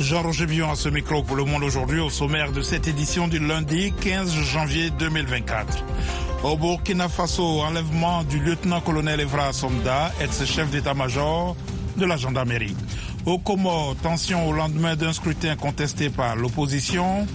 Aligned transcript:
Jean-Roger 0.00 0.62
à 0.70 0.74
ce 0.74 0.88
micro 0.88 1.22
pour 1.22 1.36
Le 1.36 1.44
Monde 1.44 1.62
aujourd'hui 1.62 2.00
au 2.00 2.10
sommaire 2.10 2.52
de 2.52 2.60
cette 2.60 2.86
édition 2.86 3.28
du 3.28 3.38
lundi 3.38 3.92
15 4.00 4.34
janvier 4.42 4.90
2024. 4.90 5.84
Au 6.44 6.56
Burkina 6.56 7.08
Faso, 7.08 7.60
enlèvement 7.60 8.22
du 8.24 8.38
lieutenant-colonel 8.38 9.20
Evra 9.20 9.52
Somda, 9.52 10.12
ex-chef 10.20 10.70
d'état-major 10.70 11.56
de 11.96 12.04
la 12.04 12.16
gendarmerie. 12.16 12.76
Au 13.24 13.38
Comores, 13.38 13.96
tension 14.02 14.48
au 14.48 14.52
lendemain 14.52 14.96
d'un 14.96 15.12
scrutin 15.12 15.56
contesté 15.56 16.10
par 16.10 16.36
l'opposition. 16.36 17.26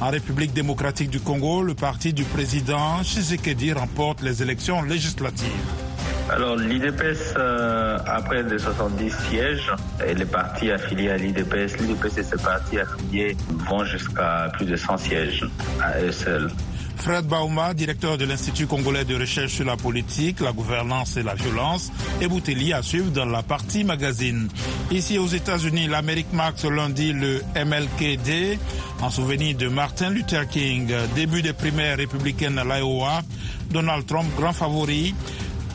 En 0.00 0.10
République 0.10 0.52
démocratique 0.52 1.10
du 1.10 1.20
Congo, 1.20 1.62
le 1.62 1.74
parti 1.74 2.12
du 2.12 2.24
président 2.24 3.02
Tshisekedi 3.02 3.72
remporte 3.72 4.22
les 4.22 4.42
élections 4.42 4.82
législatives. 4.82 5.85
Alors 6.28 6.56
l'IDPS, 6.56 7.34
euh, 7.36 7.98
après 8.04 8.42
les 8.42 8.58
70 8.58 9.10
sièges, 9.30 9.70
et 10.04 10.14
les 10.14 10.24
partis 10.24 10.70
affiliés 10.72 11.10
à 11.10 11.16
l'IDPS, 11.16 11.78
l'IDPS 11.78 12.18
et 12.18 12.22
ses 12.24 12.36
partis 12.36 12.80
affiliés 12.80 13.36
vont 13.68 13.84
jusqu'à 13.84 14.50
plus 14.52 14.66
de 14.66 14.76
100 14.76 14.96
sièges 14.98 15.46
à 15.80 16.00
eux 16.00 16.10
seuls. 16.12 16.50
Fred 16.96 17.26
Bauma, 17.26 17.74
directeur 17.74 18.18
de 18.18 18.24
l'Institut 18.24 18.66
congolais 18.66 19.04
de 19.04 19.14
recherche 19.14 19.52
sur 19.52 19.64
la 19.64 19.76
politique, 19.76 20.40
la 20.40 20.52
gouvernance 20.52 21.16
et 21.16 21.22
la 21.22 21.34
violence, 21.34 21.92
et 22.20 22.26
Bouteli 22.26 22.72
à 22.72 22.82
suivre 22.82 23.10
dans 23.12 23.26
la 23.26 23.42
partie 23.42 23.84
magazine. 23.84 24.48
Ici 24.90 25.18
aux 25.18 25.28
États-Unis, 25.28 25.86
l'Amérique 25.86 26.32
marque 26.32 26.58
ce 26.58 26.66
lundi 26.66 27.12
le 27.12 27.42
MLKD 27.54 28.58
en 29.02 29.10
souvenir 29.10 29.56
de 29.56 29.68
Martin 29.68 30.10
Luther 30.10 30.48
King. 30.48 30.92
Début 31.14 31.42
des 31.42 31.52
primaires 31.52 31.98
républicaines 31.98 32.58
à 32.58 32.64
l'Iowa, 32.64 33.22
Donald 33.70 34.06
Trump 34.06 34.26
grand 34.36 34.52
favori. 34.52 35.14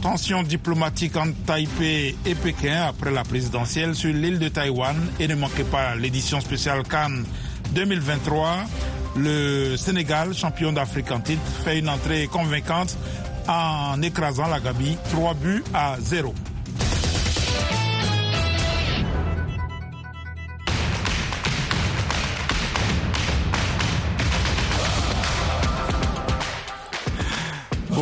Tension 0.01 0.41
diplomatique 0.41 1.15
entre 1.15 1.37
Taipei 1.45 2.15
et 2.25 2.33
Pékin 2.35 2.87
après 2.87 3.11
la 3.11 3.23
présidentielle 3.23 3.95
sur 3.95 4.11
l'île 4.11 4.39
de 4.39 4.47
Taïwan 4.47 4.95
et 5.19 5.27
ne 5.27 5.35
manquez 5.35 5.63
pas 5.63 5.95
l'édition 5.95 6.41
spéciale 6.41 6.81
Cannes 6.83 7.23
2023. 7.73 8.63
Le 9.17 9.77
Sénégal, 9.77 10.33
champion 10.33 10.73
d'Afrique 10.73 11.11
en 11.11 11.19
titre, 11.19 11.41
fait 11.63 11.79
une 11.79 11.89
entrée 11.89 12.27
convaincante 12.27 12.97
en 13.47 14.01
écrasant 14.01 14.47
la 14.47 14.59
Gambie 14.59 14.97
3 15.11 15.33
buts 15.35 15.63
à 15.73 15.97
0. 15.99 16.33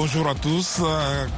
Bonjour 0.01 0.29
à 0.29 0.33
tous. 0.33 0.81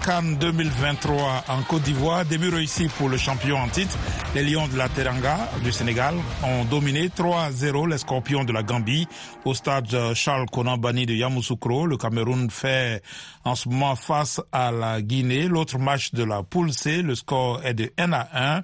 Cannes 0.06 0.38
2023 0.40 1.46
en 1.48 1.64
Côte 1.64 1.82
d'Ivoire. 1.82 2.24
Début 2.26 2.50
réussi 2.50 2.90
pour 2.90 3.10
le 3.10 3.18
champion 3.18 3.58
en 3.58 3.68
titre. 3.68 3.98
Les 4.36 4.44
Lions 4.44 4.68
de 4.68 4.78
la 4.78 4.88
Teranga 4.88 5.50
du 5.64 5.72
Sénégal 5.72 6.14
ont 6.44 6.64
dominé 6.66 7.08
3-0 7.08 7.90
les 7.90 7.98
Scorpions 7.98 8.44
de 8.44 8.54
la 8.54 8.62
Gambie 8.62 9.08
au 9.46 9.56
stade 9.56 10.14
Charles 10.14 10.46
Conan 10.52 10.78
Bani 10.78 11.08
de 11.08 11.16
Yamoussoukro. 11.16 11.88
Le 11.88 11.98
Cameroun 11.98 12.52
fait 12.52 13.02
en 13.44 13.56
ce 13.56 13.70
moment 13.70 13.96
face 13.96 14.42
à 14.52 14.72
la 14.72 15.02
Guinée. 15.02 15.48
L'autre 15.48 15.78
match 15.80 16.14
de 16.14 16.24
la 16.24 16.44
poule 16.44 16.74
C, 16.74 17.02
le 17.02 17.16
score 17.16 17.64
est 17.64 17.74
de 17.74 17.92
1 17.98 18.14
à 18.14 18.58
1 18.58 18.64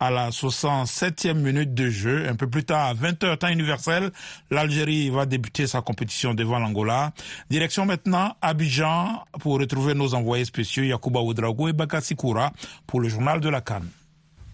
à 0.00 0.10
la 0.10 0.30
67e 0.30 1.34
minute 1.34 1.74
de 1.74 1.90
jeu. 1.90 2.28
Un 2.28 2.36
peu 2.36 2.48
plus 2.48 2.64
tard, 2.64 2.86
à 2.86 2.94
20h 2.94 3.38
temps 3.38 3.48
universel, 3.48 4.10
l'Algérie 4.50 5.10
va 5.10 5.26
débuter 5.26 5.66
sa 5.66 5.80
compétition 5.80 6.34
devant 6.34 6.58
l'Angola. 6.58 7.12
Direction 7.50 7.84
maintenant 7.84 8.36
Abidjan 8.40 9.24
pour 9.40 9.58
retrouver 9.58 9.94
nos 9.94 10.14
envoyés 10.14 10.44
spéciaux 10.44 10.84
Yakuba 10.84 11.20
Oudrago 11.20 11.68
et 11.68 11.72
Bakassi 11.72 12.14
Koura 12.14 12.52
pour 12.86 13.00
le 13.00 13.08
journal 13.08 13.40
de 13.40 13.48
la 13.48 13.60
Cannes. 13.60 13.88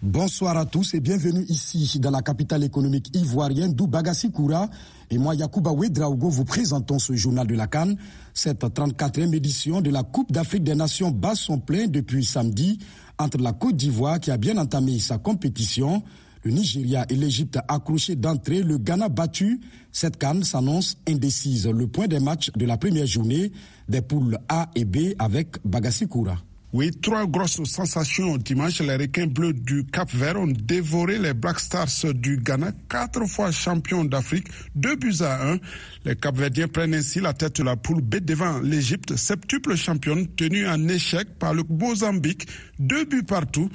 Bonsoir 0.05 0.55
à 0.55 0.67
tous 0.67 0.93
et 0.93 0.99
bienvenue 0.99 1.43
ici 1.49 1.99
dans 1.99 2.11
la 2.11 2.21
capitale 2.21 2.63
économique 2.63 3.09
ivoirienne 3.15 3.73
d'où 3.73 3.87
Bagassi 3.87 4.29
Koura 4.29 4.69
et 5.09 5.17
moi 5.17 5.33
Yakuba 5.33 5.71
Ouedraogo 5.71 6.29
vous 6.29 6.45
présentons 6.45 6.99
ce 6.99 7.13
journal 7.13 7.47
de 7.47 7.55
la 7.55 7.65
Cannes. 7.65 7.97
Cette 8.31 8.61
34e 8.61 9.33
édition 9.33 9.81
de 9.81 9.89
la 9.89 10.03
Coupe 10.03 10.31
d'Afrique 10.31 10.63
des 10.63 10.75
Nations 10.75 11.09
bat 11.09 11.33
son 11.33 11.57
plein 11.57 11.87
depuis 11.87 12.23
samedi 12.23 12.77
entre 13.17 13.39
la 13.39 13.51
Côte 13.51 13.77
d'Ivoire 13.77 14.19
qui 14.19 14.29
a 14.29 14.37
bien 14.37 14.59
entamé 14.59 14.99
sa 14.99 15.17
compétition, 15.17 16.03
le 16.43 16.51
Nigeria 16.51 17.07
et 17.09 17.15
l'Égypte 17.15 17.57
accrochés 17.67 18.15
d'entrée, 18.15 18.61
le 18.61 18.77
Ghana 18.77 19.09
battu. 19.09 19.59
Cette 19.91 20.17
canne 20.17 20.43
s'annonce 20.43 20.97
indécise. 21.09 21.65
Le 21.65 21.87
point 21.87 22.05
des 22.05 22.19
matchs 22.19 22.51
de 22.55 22.67
la 22.67 22.77
première 22.77 23.07
journée 23.07 23.51
des 23.89 24.03
poules 24.03 24.37
A 24.49 24.69
et 24.75 24.85
B 24.85 25.15
avec 25.17 25.57
Bagassi 25.65 26.07
Koura. 26.07 26.37
Oui, 26.77 26.91
trois 26.91 27.25
grosses 27.25 27.63
sensations. 27.63 28.35
Dimanche, 28.35 28.81
les 28.81 28.97
requins 28.97 29.27
bleus 29.27 29.53
du 29.53 29.85
Cap 29.85 30.11
Vert 30.13 30.37
ont 30.37 30.47
dévoré 30.47 31.17
les 31.17 31.33
Black 31.33 31.57
Stars 31.61 32.13
du 32.13 32.35
Ghana, 32.35 32.73
quatre 32.89 33.25
fois 33.27 33.49
champions 33.49 34.03
d'Afrique, 34.03 34.49
deux 34.75 34.97
buts 34.97 35.21
à 35.21 35.53
un. 35.53 35.57
Les 36.03 36.17
Capverdiens 36.17 36.67
prennent 36.67 36.93
ainsi 36.93 37.21
la 37.21 37.31
tête 37.31 37.55
de 37.55 37.63
la 37.63 37.77
poule 37.77 38.01
B 38.01 38.15
devant 38.15 38.59
l'Égypte, 38.59 39.15
septuple 39.15 39.77
championne, 39.77 40.27
tenue 40.35 40.67
en 40.67 40.85
échec 40.89 41.39
par 41.39 41.53
le 41.53 41.63
Mozambique, 41.69 42.45
deux 42.77 43.05
buts 43.05 43.23
partout. 43.23 43.69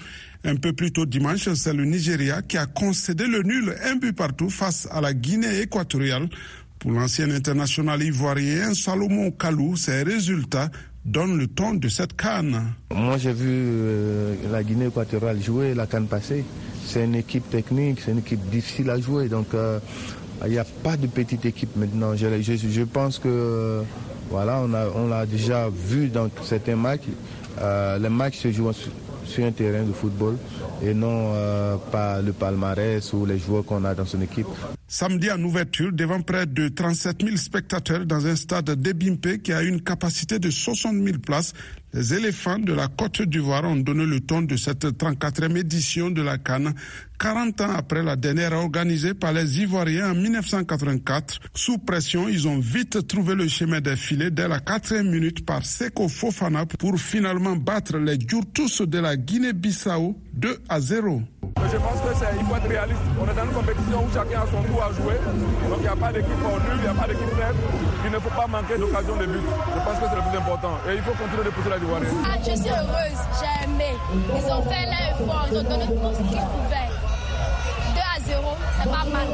Un 0.45 0.57
peu 0.57 0.75
plus 0.75 0.93
tôt 0.93 1.07
dimanche, 1.07 1.51
c'est 1.55 1.73
le 1.73 1.87
Nigeria 1.87 2.43
qui 2.43 2.59
a 2.59 2.67
concédé 2.67 3.27
le 3.27 3.43
nul, 3.43 3.75
un 3.83 3.97
but 3.97 4.13
partout 4.15 4.51
face 4.51 4.87
à 4.91 5.01
la 5.01 5.15
Guinée 5.15 5.63
équatoriale. 5.63 6.29
Pour 6.79 6.93
l'ancien 6.93 7.31
international 7.31 8.03
ivoirien 8.03 8.73
Salomon 8.73 9.31
Kalou, 9.33 9.77
ces 9.77 10.03
résultats 10.03 10.71
donne 11.05 11.39
le 11.39 11.47
ton 11.47 11.75
de 11.75 11.89
cette 11.89 12.17
canne. 12.17 12.75
Moi, 12.95 13.17
j'ai 13.19 13.33
vu 13.33 13.49
euh, 13.49 14.35
la 14.51 14.63
Guinée 14.63 14.87
équatoriale 14.87 15.43
jouer 15.43 15.75
la 15.75 15.87
canne 15.87 16.07
passée. 16.07 16.45
C'est 16.85 17.05
une 17.05 17.15
équipe 17.15 17.49
technique, 17.51 18.01
c'est 18.05 18.13
une 18.13 18.19
équipe 18.19 18.45
difficile 18.51 18.91
à 18.91 18.99
jouer. 19.01 19.29
Donc, 19.29 19.49
il 20.45 20.51
n'y 20.51 20.59
a 20.59 20.65
pas 20.65 20.97
de 20.97 21.07
petite 21.07 21.45
équipe 21.45 21.77
maintenant. 21.77 22.17
Je, 22.17 22.83
pense 22.83 23.19
que 23.19 23.83
voilà, 24.31 24.63
on 24.95 25.09
l'a 25.09 25.27
déjà 25.27 25.69
vu 25.69 26.09
dans 26.09 26.29
certains 26.43 26.77
matchs. 26.77 27.03
Euh, 27.61 27.99
les 27.99 28.09
matchs 28.09 28.39
se 28.39 28.53
jouent 28.53 28.71
sur 29.31 29.45
un 29.45 29.53
terrain 29.53 29.85
de 29.85 29.93
football 29.93 30.37
et 30.83 30.93
non 30.93 31.33
euh, 31.35 31.77
pas 31.91 32.21
le 32.21 32.33
palmarès 32.33 33.13
ou 33.13 33.25
les 33.25 33.39
joueurs 33.39 33.65
qu'on 33.65 33.85
a 33.85 33.95
dans 33.95 34.05
son 34.05 34.21
équipe. 34.21 34.47
Samedi 34.89 35.31
en 35.31 35.43
ouverture, 35.45 35.93
devant 35.93 36.21
près 36.21 36.47
de 36.47 36.69
37 36.69 37.23
000 37.23 37.37
spectateurs 37.37 38.05
dans 38.05 38.27
un 38.27 38.35
stade 38.35 38.71
d'Ebimpe 38.71 39.41
qui 39.43 39.53
a 39.53 39.63
une 39.63 39.81
capacité 39.83 40.39
de 40.39 40.51
60 40.51 40.95
000 40.95 41.19
places, 41.19 41.53
les 41.93 42.15
éléphants 42.15 42.59
de 42.59 42.73
la 42.73 42.89
Côte 42.89 43.23
d'Ivoire 43.23 43.65
ont 43.65 43.77
donné 43.77 44.07
le 44.07 44.21
ton 44.21 44.43
de 44.43 44.57
cette 44.57 44.85
34e 44.85 45.57
édition 45.57 46.11
de 46.11 46.23
la 46.23 46.39
Cannes, 46.39 46.73
40 47.19 47.61
ans 47.63 47.71
après 47.77 48.03
la 48.03 48.17
dernière 48.17 48.53
organisée 48.53 49.15
par 49.15 49.33
les 49.33 49.61
Ivoiriens 49.61 50.13
en 50.13 50.15
1984. 50.15 51.41
Sous 51.55 51.79
pression, 51.79 52.29
ils 52.29 52.47
ont 52.47 52.59
vite 52.59 53.07
trouvé 53.07 53.35
le 53.35 53.49
chemin 53.49 53.81
des 53.81 53.97
filets 53.97 54.31
dès 54.31 54.49
la 54.49 54.61
quatrième 54.61 55.11
minute 55.11 55.45
par 55.45 55.65
Seko 55.65 56.09
Fofana 56.09 56.67
pour 56.67 56.99
finalement 56.99 57.57
battre 57.57 57.99
les 57.99 58.19
Djourtous 58.19 58.87
de 58.87 58.99
la 58.99 59.17
Guinée-Bissau 59.17 60.17
2 60.35 60.59
à 60.69 60.81
0. 60.81 61.23
Je 61.71 61.77
pense 61.77 62.01
qu'il 62.03 62.47
faut 62.47 62.57
être 62.57 62.69
réaliste. 62.69 63.07
On 63.21 63.31
est 63.31 63.35
dans 63.35 63.45
une 63.45 63.55
compétition 63.55 64.03
où 64.03 64.11
chacun 64.13 64.43
a 64.43 64.47
son 64.51 64.63
coup 64.67 64.81
à 64.83 64.91
jouer. 64.91 65.15
Donc 65.71 65.79
il 65.79 65.87
n'y 65.87 65.89
a 65.89 65.95
pas 65.95 66.11
d'équipe 66.13 66.35
nulle, 66.35 66.77
il 66.77 66.83
n'y 66.83 66.89
a 66.89 66.95
pas 66.95 67.07
d'équipe 67.07 67.31
faible. 67.39 67.61
Il 68.05 68.11
ne 68.11 68.19
faut 68.19 68.35
pas 68.35 68.47
manquer 68.49 68.77
d'occasion 68.77 69.15
de 69.15 69.27
but. 69.27 69.47
Je 69.47 69.81
pense 69.87 69.99
que 70.03 70.07
c'est 70.11 70.19
le 70.19 70.27
plus 70.27 70.39
important. 70.39 70.75
Et 70.91 70.95
il 70.99 71.03
faut 71.03 71.15
continuer 71.15 71.45
de 71.47 71.51
pousser 71.55 71.71
la 71.71 71.79
Ivoirienne. 71.79 72.11
Ah, 72.27 72.39
je 72.43 72.55
suis 72.59 72.71
heureuse, 72.75 73.21
j'ai 73.39 73.55
aimé. 73.71 73.95
Ils 74.11 74.47
ont 74.51 74.63
fait 74.67 74.85
leur 74.91 75.05
effort, 75.15 75.47
ils 75.47 75.59
ont 75.59 75.63
donné 75.63 75.87
tout 75.87 76.11
ce 76.11 76.23
qu'ils 76.27 76.43
pouvaient. 76.51 76.91
2 77.95 78.03
à 78.03 78.19
0, 78.19 78.43
c'est 78.83 78.91
pas 78.91 79.07
mal. 79.07 79.29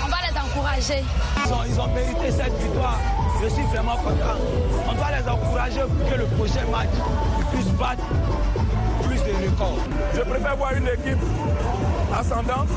On 0.00 0.08
va 0.08 0.18
les 0.24 0.36
encourager. 0.40 1.04
Ils 1.04 1.52
ont, 1.52 1.64
ils 1.68 1.80
ont 1.80 1.90
mérité 1.92 2.30
cette 2.32 2.56
victoire. 2.56 2.96
Je 3.44 3.48
suis 3.48 3.66
vraiment 3.68 3.96
content. 4.00 4.40
On 4.88 4.94
doit 4.96 5.12
les 5.12 5.28
encourager 5.28 5.80
pour 5.84 6.08
que 6.08 6.16
le 6.16 6.26
prochain 6.40 6.64
match, 6.72 6.88
ils 7.38 7.46
puissent 7.52 7.76
battre 7.76 8.04
Je 10.14 10.20
préfère 10.20 10.56
voir 10.56 10.72
une 10.74 10.86
équipe 10.86 11.18
ascendante 12.18 12.68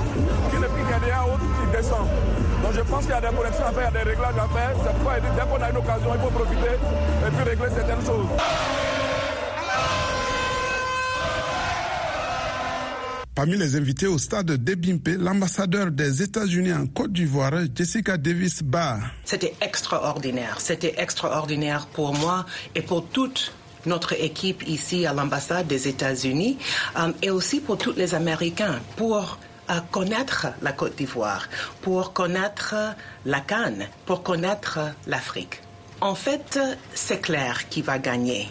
qui 0.52 0.58
ne 0.58 0.68
pique 0.68 1.04
rien 1.04 1.24
autre 1.24 1.40
qui 1.40 1.78
descend. 1.78 2.08
Donc 2.62 2.74
je 2.74 2.82
pense 2.82 3.02
qu'il 3.02 3.12
y 3.12 3.14
a 3.14 3.22
des 3.22 3.36
corrections 3.36 3.66
à 3.66 3.72
faire, 3.72 3.90
il 3.90 3.96
y 3.96 4.00
a 4.00 4.04
des 4.04 4.10
réglages 4.10 4.38
à 4.38 4.48
faire. 4.48 4.76
C'est 4.84 4.94
pourquoi 4.94 5.20
dès 5.20 5.28
qu'on 5.28 5.62
a 5.64 5.70
une 5.70 5.78
occasion, 5.78 6.12
il 6.14 6.22
faut 6.22 6.30
profiter 6.30 6.76
et 6.76 7.32
puis 7.32 7.50
régler 7.50 7.70
certaines 7.74 8.06
choses. 8.06 8.28
Parmi 13.36 13.58
les 13.58 13.76
invités 13.76 14.08
au 14.08 14.20
stade 14.20 14.52
d'Ebimpe, 14.52 15.10
l'ambassadeur 15.18 15.90
des 15.90 16.22
États-Unis 16.22 16.72
en 16.72 16.86
Côte 16.86 17.14
d'Ivoire, 17.14 17.54
Jessica 17.74 18.16
Davis 18.16 18.62
Barr. 18.62 19.00
C'était 19.26 19.56
extraordinaire. 19.60 20.58
C'était 20.60 20.94
extraordinaire 20.98 21.88
pour 21.88 22.14
moi 22.14 22.46
et 22.76 22.82
pour 22.84 23.08
toute 23.08 23.52
notre 23.86 24.14
équipe 24.14 24.68
ici 24.68 25.06
à 25.06 25.14
l'ambassade 25.14 25.68
des 25.68 25.88
États-Unis 25.88 26.58
euh, 26.98 27.12
et 27.22 27.30
aussi 27.30 27.60
pour 27.60 27.78
tous 27.78 27.94
les 27.94 28.16
Américains 28.16 28.80
pour 28.96 29.38
euh, 29.70 29.80
connaître 29.92 30.48
la 30.62 30.72
Côte 30.72 30.96
d'Ivoire, 30.96 31.48
pour 31.82 32.14
connaître 32.14 32.76
la 33.26 33.40
Cannes, 33.40 33.88
pour 34.06 34.24
connaître 34.24 34.80
l'Afrique. 35.08 35.62
En 36.02 36.16
fait, 36.16 36.60
c'est 36.94 37.22
clair 37.22 37.70
qui 37.70 37.82
va 37.82 37.98
gagner. 37.98 38.50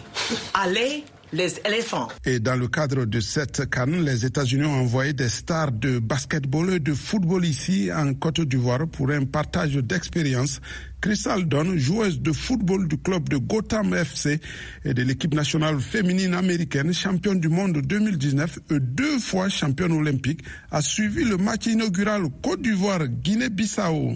Aller 0.55 1.05
les 1.33 1.59
éléphants. 1.65 2.07
Et 2.25 2.39
dans 2.39 2.55
le 2.55 2.67
cadre 2.67 3.05
de 3.05 3.19
cette 3.19 3.69
canne, 3.69 4.05
les 4.05 4.25
États-Unis 4.25 4.65
ont 4.65 4.81
envoyé 4.81 5.13
des 5.13 5.29
stars 5.29 5.71
de 5.71 5.99
basketball 5.99 6.75
et 6.75 6.79
de 6.79 6.93
football 6.93 7.43
ici 7.45 7.89
en 7.91 8.13
Côte 8.13 8.41
d'Ivoire 8.41 8.87
pour 8.87 9.09
un 9.09 9.25
partage 9.25 9.73
d'expérience. 9.73 10.61
Crystal 11.01 11.45
Dunn, 11.45 11.77
joueuse 11.77 12.21
de 12.21 12.31
football 12.31 12.87
du 12.87 12.97
club 12.97 13.27
de 13.27 13.35
Gotham 13.37 13.93
FC 13.93 14.39
et 14.85 14.93
de 14.93 15.01
l'équipe 15.01 15.33
nationale 15.33 15.81
féminine 15.81 16.33
américaine, 16.33 16.93
championne 16.93 17.39
du 17.41 17.49
monde 17.49 17.73
2019 17.81 18.59
et 18.71 18.79
deux 18.79 19.19
fois 19.19 19.49
championne 19.49 19.91
olympique, 19.91 20.41
a 20.71 20.81
suivi 20.81 21.25
le 21.25 21.35
match 21.35 21.65
inaugural 21.65 22.23
Côte 22.41 22.61
d'Ivoire-Guinée-Bissau. 22.61 24.15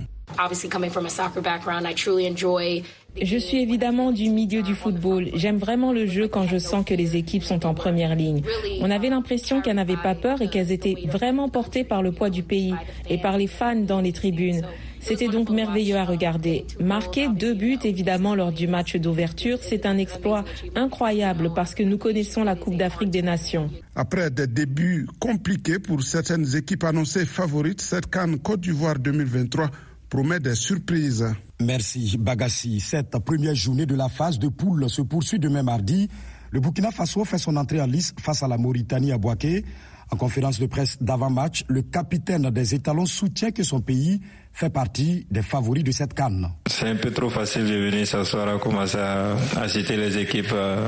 Je 3.21 3.37
suis 3.37 3.57
évidemment 3.57 4.11
du 4.11 4.29
milieu 4.29 4.61
du 4.61 4.75
football. 4.75 5.29
J'aime 5.33 5.57
vraiment 5.57 5.91
le 5.91 6.05
jeu 6.05 6.27
quand 6.27 6.47
je 6.47 6.57
sens 6.57 6.85
que 6.85 6.93
les 6.93 7.15
équipes 7.15 7.43
sont 7.43 7.65
en 7.65 7.73
première 7.73 8.15
ligne. 8.15 8.41
On 8.81 8.91
avait 8.91 9.09
l'impression 9.09 9.61
qu'elles 9.61 9.75
n'avaient 9.75 9.95
pas 9.95 10.15
peur 10.15 10.41
et 10.41 10.49
qu'elles 10.49 10.71
étaient 10.71 10.95
vraiment 11.05 11.49
portées 11.49 11.83
par 11.83 12.01
le 12.01 12.11
poids 12.11 12.29
du 12.29 12.43
pays 12.43 12.73
et 13.09 13.17
par 13.17 13.37
les 13.37 13.47
fans 13.47 13.75
dans 13.75 14.01
les 14.01 14.13
tribunes. 14.13 14.61
C'était 14.99 15.27
donc 15.27 15.49
merveilleux 15.49 15.95
à 15.95 16.03
regarder. 16.03 16.65
Marquer 16.79 17.29
deux 17.29 17.53
buts, 17.53 17.79
évidemment, 17.83 18.35
lors 18.35 18.51
du 18.51 18.67
match 18.67 18.95
d'ouverture, 18.97 19.59
c'est 19.61 19.85
un 19.85 19.97
exploit 19.97 20.43
incroyable 20.75 21.51
parce 21.55 21.75
que 21.75 21.83
nous 21.83 21.97
connaissons 21.97 22.43
la 22.43 22.55
Coupe 22.55 22.77
d'Afrique 22.77 23.09
des 23.09 23.21
Nations. 23.21 23.69
Après 23.95 24.29
des 24.29 24.47
débuts 24.47 25.07
compliqués 25.19 25.79
pour 25.79 26.03
certaines 26.03 26.55
équipes 26.55 26.83
annoncées 26.83 27.25
favorites, 27.25 27.81
cette 27.81 28.09
Cannes 28.09 28.39
Côte 28.39 28.61
d'Ivoire 28.61 28.99
2023 28.99 29.69
promet 30.09 30.39
des 30.39 30.55
surprises. 30.55 31.25
Merci 31.59 32.17
Bagassi. 32.19 32.79
Cette 32.79 33.17
première 33.19 33.55
journée 33.55 33.87
de 33.87 33.95
la 33.95 34.09
phase 34.09 34.37
de 34.37 34.47
poule 34.47 34.87
se 34.89 35.01
poursuit 35.01 35.39
demain 35.39 35.63
mardi. 35.63 36.07
Le 36.51 36.59
Burkina 36.59 36.91
Faso 36.91 37.25
fait 37.25 37.39
son 37.39 37.55
entrée 37.55 37.81
en 37.81 37.87
lice 37.87 38.13
face 38.19 38.43
à 38.43 38.47
la 38.47 38.57
Mauritanie 38.57 39.11
à 39.11 39.17
Boaké. 39.17 39.65
En 40.11 40.17
conférence 40.17 40.59
de 40.59 40.67
presse 40.67 40.97
d'avant-match, 41.01 41.65
le 41.67 41.81
capitaine 41.81 42.49
des 42.51 42.75
étalons 42.75 43.07
soutient 43.07 43.51
que 43.51 43.63
son 43.63 43.81
pays 43.81 44.21
fait 44.57 44.69
partie 44.71 45.27
des 45.29 45.43
favoris 45.43 45.83
de 45.83 45.91
cette 45.91 46.15
canne. 46.15 46.49
C'est 46.65 46.87
un 46.89 46.95
peu 46.95 47.11
trop 47.11 47.29
facile 47.29 47.67
de 47.67 47.75
venir 47.75 48.07
s'asseoir 48.07 48.47
à 48.49 48.57
commencer 48.57 48.97
à, 48.97 49.67
citer 49.67 49.95
les 49.97 50.17
équipes 50.17 50.51
euh, 50.51 50.87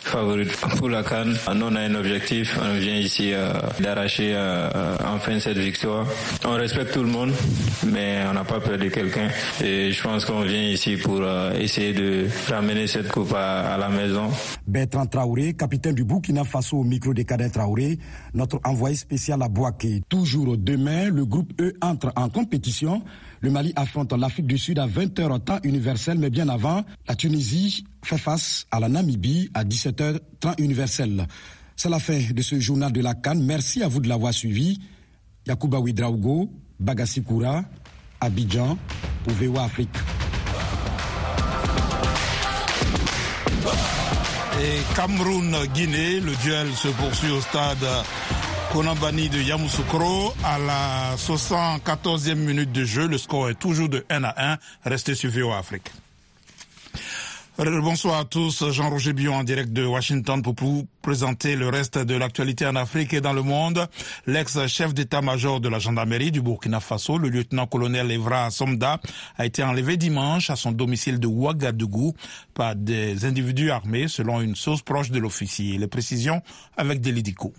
favorites 0.00 0.56
pour 0.78 0.88
la 0.88 1.04
canne. 1.04 1.36
Nous, 1.54 1.64
on 1.64 1.76
a 1.76 1.82
un 1.82 1.94
objectif, 1.94 2.58
on 2.60 2.76
vient 2.76 2.96
ici 2.96 3.32
euh, 3.32 3.52
d'arracher 3.78 4.32
euh, 4.34 4.96
enfin 5.06 5.38
cette 5.38 5.58
victoire. 5.58 6.04
On 6.44 6.54
respecte 6.54 6.92
tout 6.92 7.04
le 7.04 7.08
monde, 7.08 7.32
mais 7.86 8.24
on 8.28 8.32
n'a 8.32 8.42
pas 8.42 8.58
peur 8.58 8.78
de 8.78 8.88
quelqu'un. 8.88 9.28
Et 9.62 9.92
je 9.92 10.02
pense 10.02 10.24
qu'on 10.24 10.42
vient 10.42 10.64
ici 10.64 10.96
pour 10.96 11.22
essayer 11.56 11.92
de 11.92 12.26
ramener 12.50 12.88
cette 12.88 13.12
coupe 13.12 13.32
à, 13.32 13.76
la 13.78 13.88
maison. 13.90 14.28
Bertrand 14.66 15.06
Traoré, 15.06 15.54
capitaine 15.54 15.94
du 15.94 16.02
Burkina 16.02 16.42
Faso 16.42 16.78
au 16.78 16.84
micro 16.84 17.14
des 17.14 17.24
cadets 17.24 17.50
Traoré, 17.50 17.96
notre 18.32 18.58
envoyé 18.64 18.96
spécial 18.96 19.40
à 19.42 19.48
Boaké. 19.48 20.02
Toujours 20.08 20.56
demain, 20.58 21.10
le 21.10 21.24
groupe 21.24 21.52
E 21.60 21.74
entre 21.80 22.12
en 22.16 22.28
compétition 22.28 23.03
le 23.40 23.50
Mali 23.50 23.72
affronte 23.76 24.12
l'Afrique 24.12 24.46
du 24.46 24.58
Sud 24.58 24.78
à 24.78 24.86
20h 24.86 25.44
temps 25.44 25.58
universel, 25.62 26.18
mais 26.18 26.30
bien 26.30 26.48
avant, 26.48 26.84
la 27.06 27.14
Tunisie 27.14 27.84
fait 28.02 28.18
face 28.18 28.66
à 28.70 28.80
la 28.80 28.88
Namibie 28.88 29.50
à 29.54 29.64
17h 29.64 30.18
temps 30.40 30.54
universel. 30.58 31.26
C'est 31.76 31.88
la 31.90 31.98
fin 31.98 32.18
de 32.32 32.42
ce 32.42 32.58
journal 32.60 32.92
de 32.92 33.00
la 33.00 33.14
Cannes. 33.14 33.44
Merci 33.44 33.82
à 33.82 33.88
vous 33.88 34.00
de 34.00 34.08
l'avoir 34.08 34.32
suivi. 34.32 34.80
Yakuba 35.46 35.78
Ouidraougo, 35.78 36.50
Bagassi 36.80 37.22
Koura, 37.22 37.64
Abidjan, 38.20 38.78
pour 39.24 39.32
VOA 39.34 39.64
Afrique. 39.64 39.96
Et 44.62 44.94
Cameroun-Guinée, 44.96 46.20
le 46.20 46.34
duel 46.42 46.72
se 46.74 46.88
poursuit 46.88 47.30
au 47.30 47.40
stade 47.40 47.84
Konambani 48.74 49.28
de 49.28 49.38
Yamoussoukro 49.38 50.34
à 50.42 50.58
la 50.58 51.14
74e 51.14 52.34
minute 52.34 52.72
de 52.72 52.84
jeu. 52.84 53.06
Le 53.06 53.18
score 53.18 53.50
est 53.50 53.54
toujours 53.54 53.88
de 53.88 54.04
1 54.10 54.24
à 54.24 54.54
1. 54.54 54.58
Restez 54.84 55.14
sur 55.14 55.30
VO 55.30 55.52
Afrique. 55.52 55.92
Bonsoir 57.56 58.18
à 58.18 58.24
tous, 58.24 58.68
Jean-Roger 58.72 59.12
Bion 59.12 59.36
en 59.36 59.44
direct 59.44 59.72
de 59.72 59.86
Washington 59.86 60.42
pour 60.42 60.56
vous 60.58 60.88
présenter 61.02 61.54
le 61.54 61.68
reste 61.68 61.98
de 61.98 62.16
l'actualité 62.16 62.66
en 62.66 62.74
Afrique 62.74 63.14
et 63.14 63.20
dans 63.20 63.32
le 63.32 63.42
monde. 63.42 63.86
L'ex-chef 64.26 64.92
d'état-major 64.92 65.60
de 65.60 65.68
la 65.68 65.78
gendarmerie 65.78 66.32
du 66.32 66.42
Burkina 66.42 66.80
Faso, 66.80 67.16
le 67.16 67.28
lieutenant-colonel 67.28 68.10
Evra 68.10 68.50
Somda, 68.50 68.98
a 69.38 69.46
été 69.46 69.62
enlevé 69.62 69.96
dimanche 69.96 70.50
à 70.50 70.56
son 70.56 70.72
domicile 70.72 71.20
de 71.20 71.28
Ouagadougou 71.28 72.16
par 72.54 72.74
des 72.74 73.24
individus 73.24 73.70
armés 73.70 74.08
selon 74.08 74.40
une 74.40 74.56
source 74.56 74.82
proche 74.82 75.12
de 75.12 75.20
l'officier. 75.20 75.78
Les 75.78 75.86
précisions 75.86 76.42
avec 76.76 77.00
Delidico. 77.00 77.54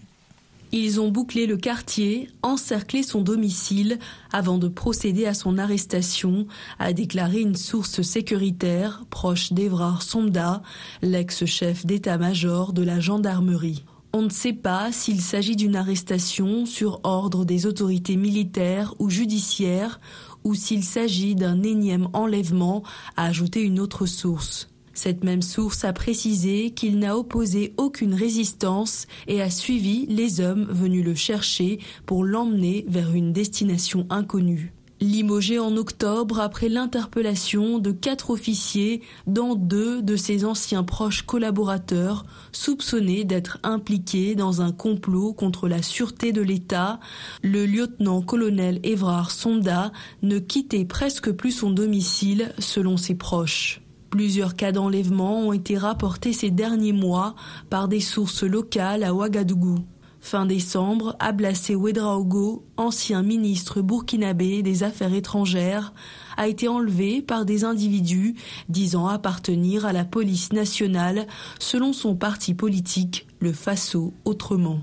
Ils 0.78 1.00
ont 1.00 1.08
bouclé 1.08 1.46
le 1.48 1.56
quartier, 1.56 2.28
encerclé 2.44 3.02
son 3.02 3.22
domicile 3.22 3.98
avant 4.34 4.58
de 4.58 4.68
procéder 4.68 5.26
à 5.26 5.34
son 5.34 5.58
arrestation, 5.58 6.48
a 6.80 6.92
déclaré 6.92 7.40
une 7.40 7.56
source 7.56 8.02
sécuritaire 8.02 9.06
proche 9.10 9.54
d'Evrard 9.54 10.02
Sonda, 10.02 10.62
l'ex-chef 11.02 11.86
d'état-major 11.86 12.74
de 12.74 12.84
la 12.84 13.00
gendarmerie. 13.00 13.86
On 14.12 14.24
ne 14.24 14.30
sait 14.30 14.52
pas 14.52 14.92
s'il 14.92 15.22
s'agit 15.22 15.56
d'une 15.56 15.78
arrestation 15.78 16.66
sur 16.66 17.00
ordre 17.04 17.46
des 17.46 17.68
autorités 17.68 18.18
militaires 18.18 18.96
ou 19.00 19.10
judiciaires 19.10 20.02
ou 20.44 20.56
s'il 20.56 20.84
s'agit 20.84 21.36
d'un 21.36 21.64
énième 21.64 22.10
enlèvement, 22.12 22.84
a 23.16 23.24
ajouté 23.24 23.62
une 23.62 23.80
autre 23.80 24.06
source. 24.06 24.68
Cette 24.96 25.26
même 25.26 25.42
source 25.42 25.84
a 25.84 25.92
précisé 25.92 26.72
qu'il 26.72 27.00
n'a 27.00 27.18
opposé 27.18 27.74
aucune 27.78 28.14
résistance 28.14 29.08
et 29.28 29.42
a 29.42 29.50
suivi 29.50 30.06
les 30.08 30.40
hommes 30.40 30.66
venus 30.70 31.06
le 31.06 31.14
chercher 31.14 31.80
pour 32.06 32.24
l'emmener 32.24 32.86
vers 32.88 33.14
une 33.14 33.34
destination 33.34 34.08
inconnue. 34.10 34.74
Limogé 35.02 35.60
en 35.60 35.76
octobre 35.76 36.40
après 36.40 36.70
l'interpellation 36.70 37.80
de 37.80 37.92
quatre 37.92 38.30
officiers, 38.30 39.02
dont 39.28 39.56
deux 39.56 40.02
de 40.02 40.16
ses 40.16 40.46
anciens 40.46 40.86
proches 40.86 41.24
collaborateurs, 41.24 42.26
soupçonnés 42.54 43.26
d'être 43.26 43.60
impliqués 43.64 44.36
dans 44.36 44.62
un 44.62 44.72
complot 44.72 45.34
contre 45.34 45.68
la 45.68 45.82
sûreté 45.82 46.32
de 46.32 46.42
l'État, 46.42 47.02
le 47.44 47.66
lieutenant-colonel 47.66 48.80
Évrard 48.84 49.32
Sonda 49.32 49.92
ne 50.22 50.40
quittait 50.40 50.86
presque 50.86 51.32
plus 51.34 51.52
son 51.52 51.72
domicile 51.72 52.54
selon 52.60 52.96
ses 52.96 53.16
proches. 53.16 53.82
Plusieurs 54.10 54.56
cas 54.56 54.72
d'enlèvement 54.72 55.40
ont 55.48 55.54
été 55.54 55.78
rapportés 55.78 56.34
ces 56.34 56.52
derniers 56.52 56.94
mois 56.94 57.36
par 57.70 57.88
des 57.88 58.00
sources 58.00 58.44
locales 58.44 59.04
à 59.04 59.14
Ouagadougou. 59.14 59.80
Fin 60.26 60.48
décembre, 60.48 61.16
Ablassé 61.20 61.76
Ouedraogo, 61.76 62.66
ancien 62.78 63.22
ministre 63.22 63.82
burkinabé 63.82 64.64
des 64.64 64.82
Affaires 64.82 65.14
étrangères, 65.14 65.94
a 66.36 66.48
été 66.48 66.68
enlevé 66.68 67.22
par 67.22 67.46
des 67.46 67.64
individus 67.64 68.34
disant 68.68 69.06
appartenir 69.06 69.86
à 69.86 69.94
la 69.94 70.04
police 70.04 70.52
nationale 70.52 71.28
selon 71.60 71.94
son 71.94 72.16
parti 72.16 72.56
politique, 72.56 73.28
le 73.40 73.54
Faso 73.54 74.16
autrement. 74.26 74.80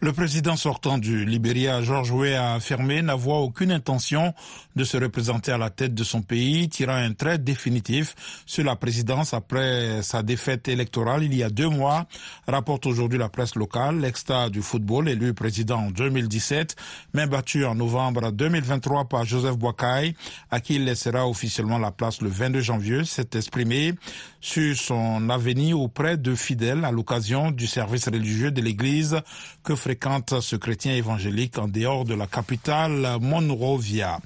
Le 0.00 0.12
président 0.12 0.54
sortant 0.54 0.96
du 0.96 1.24
Libéria, 1.24 1.82
Georges 1.82 2.12
Weah, 2.12 2.52
a 2.52 2.54
affirmé 2.54 3.02
n'avoir 3.02 3.40
aucune 3.40 3.72
intention 3.72 4.32
de 4.76 4.84
se 4.84 4.96
représenter 4.96 5.50
à 5.50 5.58
la 5.58 5.70
tête 5.70 5.92
de 5.92 6.04
son 6.04 6.22
pays, 6.22 6.68
tirant 6.68 6.94
un 6.94 7.14
trait 7.14 7.38
définitif 7.38 8.14
sur 8.46 8.62
la 8.62 8.76
présidence 8.76 9.34
après 9.34 10.00
sa 10.02 10.22
défaite 10.22 10.68
électorale 10.68 11.24
il 11.24 11.34
y 11.34 11.42
a 11.42 11.50
deux 11.50 11.68
mois, 11.68 12.06
rapporte 12.46 12.86
aujourd'hui 12.86 13.18
la 13.18 13.28
presse 13.28 13.56
locale. 13.56 13.98
L'ex-star 13.98 14.52
du 14.52 14.62
football, 14.62 15.08
élu 15.08 15.34
président 15.34 15.78
en 15.78 15.90
2017, 15.90 16.76
mais 17.14 17.26
battu 17.26 17.64
en 17.64 17.74
novembre 17.74 18.30
2023 18.30 19.06
par 19.08 19.24
Joseph 19.24 19.58
Boakai, 19.58 20.14
à 20.52 20.60
qui 20.60 20.76
il 20.76 20.84
laissera 20.84 21.26
officiellement 21.26 21.78
la 21.78 21.90
place 21.90 22.22
le 22.22 22.28
22 22.28 22.60
janvier, 22.60 23.04
s'est 23.04 23.30
exprimé 23.34 23.94
sur 24.40 24.76
son 24.76 25.30
avenir 25.30 25.80
auprès 25.80 26.16
de 26.16 26.34
fidèles 26.34 26.84
à 26.84 26.92
l'occasion 26.92 27.50
du 27.50 27.66
service 27.66 28.08
religieux 28.08 28.50
de 28.50 28.60
l'église 28.60 29.20
que 29.64 29.74
fréquente 29.74 30.40
ce 30.40 30.56
chrétien 30.56 30.94
évangélique 30.94 31.58
en 31.58 31.68
dehors 31.68 32.04
de 32.04 32.14
la 32.14 32.26
capitale 32.26 33.18
Monrovia. 33.20 34.20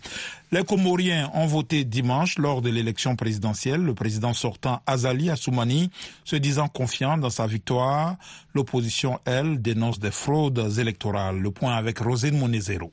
Les 0.53 0.65
Comoriens 0.65 1.31
ont 1.33 1.47
voté 1.47 1.85
dimanche 1.85 2.39
lors 2.39 2.61
de 2.61 2.69
l'élection 2.69 3.17
présidentielle. 3.17 3.81
Le 3.81 3.95
président 3.95 4.35
sortant 4.35 4.83
Azali 4.87 5.31
Assoumani 5.31 5.91
se 6.25 6.37
disant 6.37 6.69
confiant 6.69 7.17
dans 7.17 7.31
sa 7.31 7.47
victoire. 7.47 8.17
L'opposition, 8.55 9.19
elle, 9.25 9.63
dénonce 9.63 9.99
des 9.99 10.11
fraudes 10.11 10.79
électorales. 10.79 11.39
Le 11.39 11.51
point 11.51 11.75
avec 11.75 12.01
Rosine 12.01 12.39
Monezero. 12.39 12.93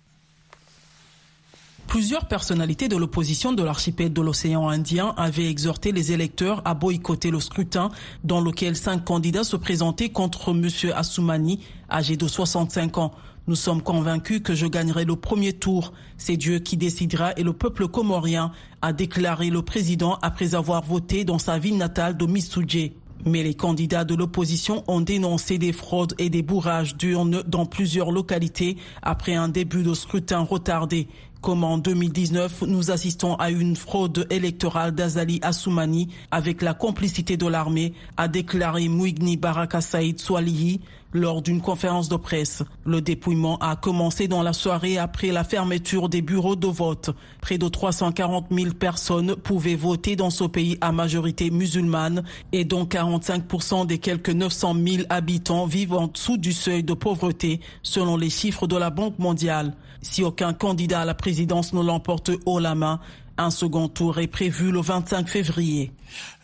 Plusieurs 1.89 2.25
personnalités 2.25 2.87
de 2.87 2.95
l'opposition 2.95 3.51
de 3.51 3.63
l'archipel 3.63 4.13
de 4.13 4.21
l'océan 4.21 4.69
Indien 4.69 5.15
avaient 5.17 5.49
exhorté 5.49 5.91
les 5.91 6.11
électeurs 6.11 6.61
à 6.63 6.75
boycotter 6.75 7.31
le 7.31 7.39
scrutin 7.39 7.89
dans 8.23 8.41
lequel 8.41 8.75
cinq 8.75 9.03
candidats 9.03 9.43
se 9.43 9.55
présentaient 9.55 10.09
contre 10.09 10.51
M. 10.51 10.67
Assoumani, 10.95 11.61
âgé 11.89 12.15
de 12.15 12.27
65 12.27 12.99
ans. 12.99 13.11
Nous 13.47 13.55
sommes 13.55 13.81
convaincus 13.81 14.41
que 14.43 14.53
je 14.53 14.67
gagnerai 14.67 15.03
le 15.03 15.15
premier 15.15 15.53
tour. 15.53 15.91
C'est 16.19 16.37
Dieu 16.37 16.59
qui 16.59 16.77
décidera 16.77 17.33
et 17.37 17.43
le 17.43 17.53
peuple 17.53 17.87
comorien, 17.87 18.51
a 18.83 18.93
déclaré 18.93 19.49
le 19.49 19.63
président 19.63 20.19
après 20.21 20.53
avoir 20.53 20.83
voté 20.83 21.23
dans 21.23 21.39
sa 21.39 21.57
ville 21.57 21.77
natale 21.77 22.17
de 22.17 22.27
Missoudié. 22.27 22.93
Mais 23.25 23.43
les 23.43 23.53
candidats 23.53 24.05
de 24.05 24.15
l'opposition 24.15 24.83
ont 24.87 25.01
dénoncé 25.01 25.57
des 25.57 25.73
fraudes 25.73 26.13
et 26.19 26.29
des 26.29 26.41
bourrages 26.41 26.95
d'urnes 26.95 27.43
dans 27.45 27.65
plusieurs 27.65 28.11
localités 28.11 28.77
après 29.01 29.35
un 29.35 29.49
début 29.49 29.83
de 29.83 29.93
scrutin 29.93 30.39
retardé. 30.39 31.07
Comme 31.41 31.63
en 31.63 31.77
2019, 31.77 32.63
nous 32.67 32.91
assistons 32.91 33.35
à 33.35 33.49
une 33.49 33.77
fraude 33.77 34.27
électorale 34.29 34.91
d'Azali 34.91 35.39
Assoumani 35.41 36.09
avec 36.31 36.61
la 36.61 36.73
complicité 36.73 37.37
de 37.37 37.47
l'armée, 37.47 37.93
a 38.17 38.27
déclaré 38.27 38.89
Mouigni 38.89 39.37
Baraka 39.37 39.79
Saïd 39.79 40.19
Swalihi 40.19 40.81
lors 41.13 41.41
d'une 41.41 41.61
conférence 41.61 42.09
de 42.09 42.15
presse. 42.15 42.63
Le 42.85 43.01
dépouillement 43.01 43.57
a 43.59 43.75
commencé 43.75 44.27
dans 44.27 44.43
la 44.43 44.53
soirée 44.53 44.97
après 44.97 45.27
la 45.27 45.43
fermeture 45.43 46.09
des 46.09 46.21
bureaux 46.21 46.55
de 46.55 46.67
vote. 46.67 47.11
Près 47.41 47.57
de 47.57 47.67
340 47.67 48.47
000 48.51 48.73
personnes 48.73 49.35
pouvaient 49.35 49.75
voter 49.75 50.15
dans 50.15 50.29
ce 50.29 50.43
pays 50.43 50.77
à 50.81 50.91
majorité 50.91 51.51
musulmane 51.51 52.23
et 52.51 52.65
dont 52.65 52.85
45% 52.85 53.85
des 53.85 53.97
quelques 53.97 54.29
900 54.29 54.75
000 54.85 55.03
habitants 55.09 55.65
vivent 55.65 55.93
en 55.93 56.07
dessous 56.07 56.37
du 56.37 56.53
seuil 56.53 56.83
de 56.83 56.93
pauvreté 56.93 57.59
selon 57.83 58.17
les 58.17 58.29
chiffres 58.29 58.67
de 58.67 58.77
la 58.77 58.89
Banque 58.89 59.19
mondiale. 59.19 59.73
Si 60.01 60.23
aucun 60.23 60.53
candidat 60.53 61.01
à 61.01 61.05
la 61.05 61.13
présidence 61.13 61.73
ne 61.73 61.81
l'emporte 61.81 62.31
haut 62.45 62.59
la 62.59 62.75
main, 62.75 62.99
un 63.39 63.51
second 63.51 63.87
tour 63.87 64.19
est 64.19 64.27
prévu 64.27 64.71
le 64.71 64.81
25 64.81 65.27
février. 65.29 65.91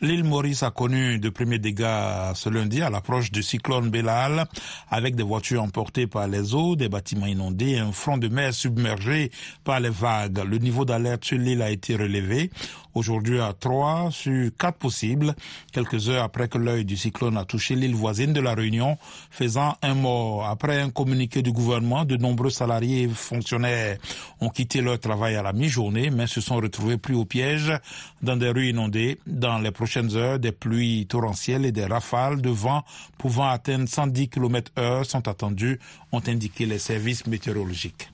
L'île 0.05 0.23
Maurice 0.23 0.61
a 0.61 0.69
connu 0.69 1.17
de 1.17 1.29
premiers 1.29 1.57
dégâts 1.57 2.35
ce 2.35 2.47
lundi 2.47 2.83
à 2.83 2.91
l'approche 2.91 3.31
du 3.31 3.41
cyclone 3.41 3.89
Bellal, 3.89 4.45
avec 4.91 5.15
des 5.15 5.23
voitures 5.23 5.63
emportées 5.63 6.05
par 6.05 6.27
les 6.27 6.53
eaux, 6.53 6.75
des 6.75 6.89
bâtiments 6.89 7.25
inondés 7.25 7.71
et 7.71 7.79
un 7.79 7.91
front 7.91 8.19
de 8.19 8.27
mer 8.27 8.53
submergé 8.53 9.31
par 9.63 9.79
les 9.79 9.89
vagues. 9.89 10.43
Le 10.47 10.59
niveau 10.59 10.85
d'alerte 10.85 11.25
sur 11.25 11.39
l'île 11.39 11.63
a 11.63 11.71
été 11.71 11.95
relevé 11.95 12.51
aujourd'hui 12.93 13.39
à 13.41 13.53
3 13.53 14.09
sur 14.11 14.51
4 14.57 14.77
possibles, 14.77 15.35
quelques 15.71 16.09
heures 16.09 16.23
après 16.23 16.47
que 16.47 16.57
l'œil 16.57 16.85
du 16.85 16.97
cyclone 16.97 17.37
a 17.37 17.43
touché 17.43 17.75
l'île 17.75 17.95
voisine 17.95 18.31
de 18.33 18.39
la 18.39 18.53
Réunion, 18.53 18.97
faisant 19.29 19.75
un 19.81 19.95
mort. 19.95 20.45
Après 20.45 20.81
un 20.81 20.89
communiqué 20.89 21.41
du 21.41 21.51
gouvernement, 21.51 22.05
de 22.05 22.15
nombreux 22.15 22.49
salariés 22.49 23.03
et 23.03 23.07
fonctionnaires 23.07 23.97
ont 24.39 24.49
quitté 24.49 24.81
leur 24.81 24.99
travail 24.99 25.35
à 25.35 25.43
la 25.43 25.51
mi-journée, 25.51 26.09
mais 26.09 26.27
se 26.27 26.41
sont 26.41 26.55
retrouvés 26.55 26.97
pris 26.97 27.13
au 27.13 27.25
piège 27.25 27.73
dans 28.21 28.37
des 28.37 28.49
rues 28.49 28.69
inondées. 28.69 29.19
Dans 29.27 29.59
les 29.59 29.71
prochaines 29.71 29.94
des 30.01 30.51
pluies 30.51 31.07
torrentielles 31.07 31.65
et 31.65 31.71
des 31.71 31.85
rafales 31.85 32.41
de 32.41 32.49
vent 32.49 32.83
pouvant 33.17 33.47
atteindre 33.47 33.87
110 33.87 34.29
km 34.29 34.71
heure 34.77 35.05
sont 35.05 35.27
attendues, 35.27 35.79
ont 36.11 36.21
indiqué 36.27 36.65
les 36.65 36.79
services 36.79 37.25
météorologiques. 37.27 38.11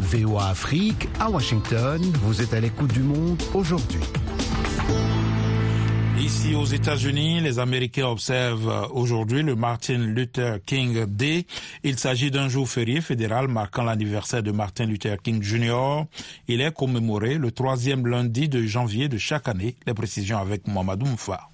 VOA 0.00 0.50
Afrique 0.50 1.08
à 1.18 1.28
Washington, 1.28 2.00
vous 2.22 2.40
êtes 2.40 2.54
à 2.54 2.60
l'écoute 2.60 2.92
du 2.92 3.00
monde 3.00 3.42
aujourd'hui. 3.54 4.00
Ici 6.18 6.54
aux 6.54 6.64
États-Unis, 6.64 7.40
les 7.40 7.58
Américains 7.58 8.06
observent 8.06 8.88
aujourd'hui 8.92 9.42
le 9.42 9.56
Martin 9.56 9.98
Luther 9.98 10.58
King 10.64 11.06
Day. 11.06 11.44
Il 11.82 11.98
s'agit 11.98 12.30
d'un 12.30 12.48
jour 12.48 12.68
férié 12.68 13.00
fédéral 13.00 13.48
marquant 13.48 13.82
l'anniversaire 13.82 14.42
de 14.42 14.52
Martin 14.52 14.86
Luther 14.86 15.20
King 15.20 15.42
Jr. 15.42 16.04
Il 16.46 16.60
est 16.60 16.72
commémoré 16.72 17.34
le 17.34 17.50
troisième 17.50 18.06
lundi 18.06 18.48
de 18.48 18.62
janvier 18.62 19.08
de 19.08 19.18
chaque 19.18 19.48
année. 19.48 19.76
Les 19.86 19.94
précisions 19.94 20.38
avec 20.38 20.68
Mohamedou 20.68 21.04
Moufa. 21.04 21.50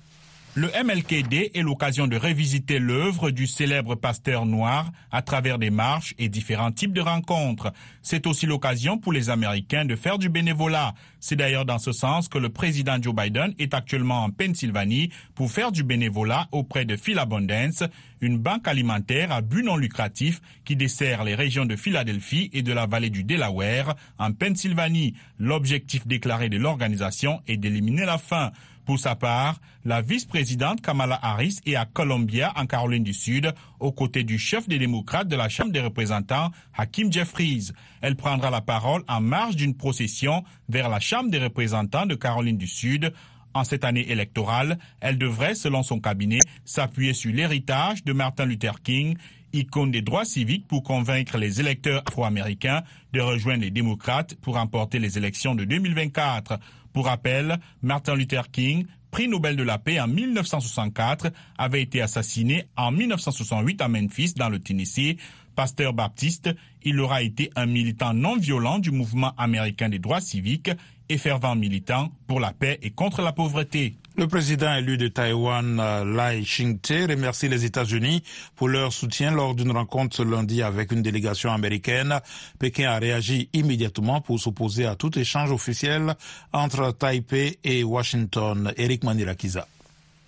Le 0.57 0.67
MLKD 0.67 1.53
est 1.55 1.63
l'occasion 1.63 2.09
de 2.09 2.17
revisiter 2.17 2.81
l'œuvre 2.81 3.31
du 3.31 3.47
célèbre 3.47 3.95
pasteur 3.95 4.47
noir 4.47 4.91
à 5.13 5.23
travers 5.23 5.61
des 5.61 5.71
marches 5.71 6.13
et 6.19 6.29
différents 6.29 6.73
types 6.73 6.93
de 6.93 7.01
rencontres. 7.01 7.73
C'est 8.03 8.27
aussi 8.27 8.47
l'occasion 8.47 8.99
pour 8.99 9.13
les 9.13 9.31
Américains 9.31 9.85
de 9.85 9.95
faire 9.95 10.19
du 10.19 10.29
bénévolat. 10.29 10.95
C'est 11.21 11.37
d'ailleurs 11.37 11.67
dans 11.67 11.79
ce 11.79 11.93
sens 11.93 12.27
que 12.27 12.39
le 12.39 12.49
président 12.49 13.01
Joe 13.01 13.15
Biden 13.15 13.55
est 13.61 13.75
actuellement 13.75 14.25
en 14.25 14.31
Pennsylvanie 14.31 15.11
pour 15.37 15.53
faire 15.53 15.71
du 15.71 15.85
bénévolat 15.85 16.49
auprès 16.51 16.85
de 16.85 16.97
Philabundance, 16.97 17.85
une 18.21 18.39
banque 18.39 18.67
alimentaire 18.67 19.31
à 19.31 19.43
but 19.43 19.63
non 19.63 19.77
lucratif 19.77 20.41
qui 20.65 20.75
dessert 20.75 21.23
les 21.23 21.37
régions 21.37 21.65
de 21.65 21.77
Philadelphie 21.77 22.51
et 22.53 22.63
de 22.63 22.73
la 22.73 22.87
vallée 22.87 23.11
du 23.11 23.23
Delaware 23.23 23.95
en 24.19 24.33
Pennsylvanie. 24.33 25.15
L'objectif 25.39 26.09
déclaré 26.09 26.49
de 26.49 26.59
l'organisation 26.59 27.41
est 27.47 27.57
d'éliminer 27.57 28.05
la 28.05 28.19
faim. 28.19 28.51
Pour 28.91 28.99
sa 28.99 29.15
part, 29.15 29.61
la 29.85 30.03
vice-présidente 30.03 30.81
Kamala 30.81 31.17
Harris 31.23 31.61
est 31.65 31.77
à 31.77 31.85
Columbia, 31.85 32.53
en 32.57 32.67
Caroline 32.67 33.05
du 33.05 33.15
Sud, 33.15 33.55
aux 33.79 33.93
côtés 33.93 34.25
du 34.25 34.37
chef 34.37 34.67
des 34.69 34.81
démocrates 34.81 35.29
de 35.29 35.37
la 35.37 35.49
Chambre 35.49 35.71
des 35.71 35.79
représentants, 35.79 36.51
Hakim 36.77 37.13
Jeffries. 37.13 37.71
Elle 38.01 38.17
prendra 38.17 38.51
la 38.51 38.63
parole 38.63 39.05
en 39.07 39.21
marge 39.21 39.55
d'une 39.55 39.77
procession 39.77 40.43
vers 40.69 40.89
la 40.89 40.99
Chambre 40.99 41.31
des 41.31 41.39
représentants 41.39 42.05
de 42.05 42.17
Caroline 42.17 42.59
du 42.59 42.67
Sud. 42.67 43.13
En 43.55 43.63
cette 43.63 43.85
année 43.85 44.11
électorale, 44.11 44.77
elle 44.99 45.19
devrait, 45.19 45.55
selon 45.55 45.85
son 45.85 46.01
cabinet, 46.01 46.41
s'appuyer 46.65 47.15
sur 47.15 47.33
l'héritage 47.33 48.03
de 48.03 48.13
Martin 48.13 48.45
Luther 48.45 48.83
King, 48.83 49.17
icône 49.53 49.93
des 49.93 50.03
droits 50.03 50.25
civiques 50.25 50.67
pour 50.67 50.83
convaincre 50.83 51.39
les 51.39 51.61
électeurs 51.61 52.03
afro-américains 52.07 52.83
de 53.13 53.21
rejoindre 53.21 53.63
les 53.63 53.71
démocrates 53.71 54.35
pour 54.37 54.55
remporter 54.55 54.99
les 54.99 55.17
élections 55.17 55.55
de 55.55 55.65
2024. 55.65 56.59
Pour 56.93 57.07
rappel, 57.07 57.59
Martin 57.83 58.15
Luther 58.15 58.51
King, 58.51 58.87
prix 59.11 59.29
Nobel 59.29 59.57
de 59.57 59.63
la 59.63 59.79
paix 59.79 60.01
en 60.01 60.09
1964, 60.09 61.31
avait 61.59 61.83
été 61.83 62.01
assassiné 62.01 62.67
en 62.77 62.91
1968 62.91 63.81
à 63.81 63.89
Memphis, 63.89 64.35
dans 64.35 64.49
le 64.49 64.59
Tennessee. 64.59 65.17
Pasteur 65.57 65.93
baptiste, 65.93 66.51
il 66.83 67.01
aura 67.01 67.23
été 67.23 67.51
un 67.57 67.67
militant 67.67 68.15
non 68.15 68.37
violent 68.37 68.79
du 68.79 68.91
mouvement 68.91 69.35
américain 69.37 69.89
des 69.89 69.99
droits 69.99 70.21
civiques 70.21 70.71
et 71.11 71.19
fervent 71.19 71.55
militant 71.57 72.11
pour 72.27 72.41
la 72.41 72.53
paix 72.53 72.79
et 72.83 72.91
contre 72.91 73.21
la 73.21 73.33
pauvreté. 73.33 73.97
Le 74.17 74.27
président 74.27 74.75
élu 74.75 74.97
de 74.97 75.09
Taïwan, 75.09 75.79
euh, 75.81 76.05
Lai 76.05 76.45
Ching-te, 76.45 77.11
remercie 77.11 77.49
les 77.49 77.65
États-Unis 77.65 78.23
pour 78.55 78.69
leur 78.69 78.93
soutien 78.93 79.31
lors 79.31 79.55
d'une 79.55 79.73
rencontre 79.73 80.17
ce 80.17 80.23
lundi 80.23 80.63
avec 80.63 80.93
une 80.93 81.03
délégation 81.03 81.53
américaine. 81.53 82.21
Pékin 82.59 82.91
a 82.91 82.99
réagi 82.99 83.49
immédiatement 83.53 84.21
pour 84.21 84.39
s'opposer 84.39 84.87
à 84.87 84.95
tout 84.95 85.19
échange 85.19 85.51
officiel 85.51 86.15
entre 86.53 86.93
Taipei 86.93 87.59
et 87.65 87.83
Washington. 87.83 88.73
Eric 88.77 89.05
Manirakiza. 89.05 89.67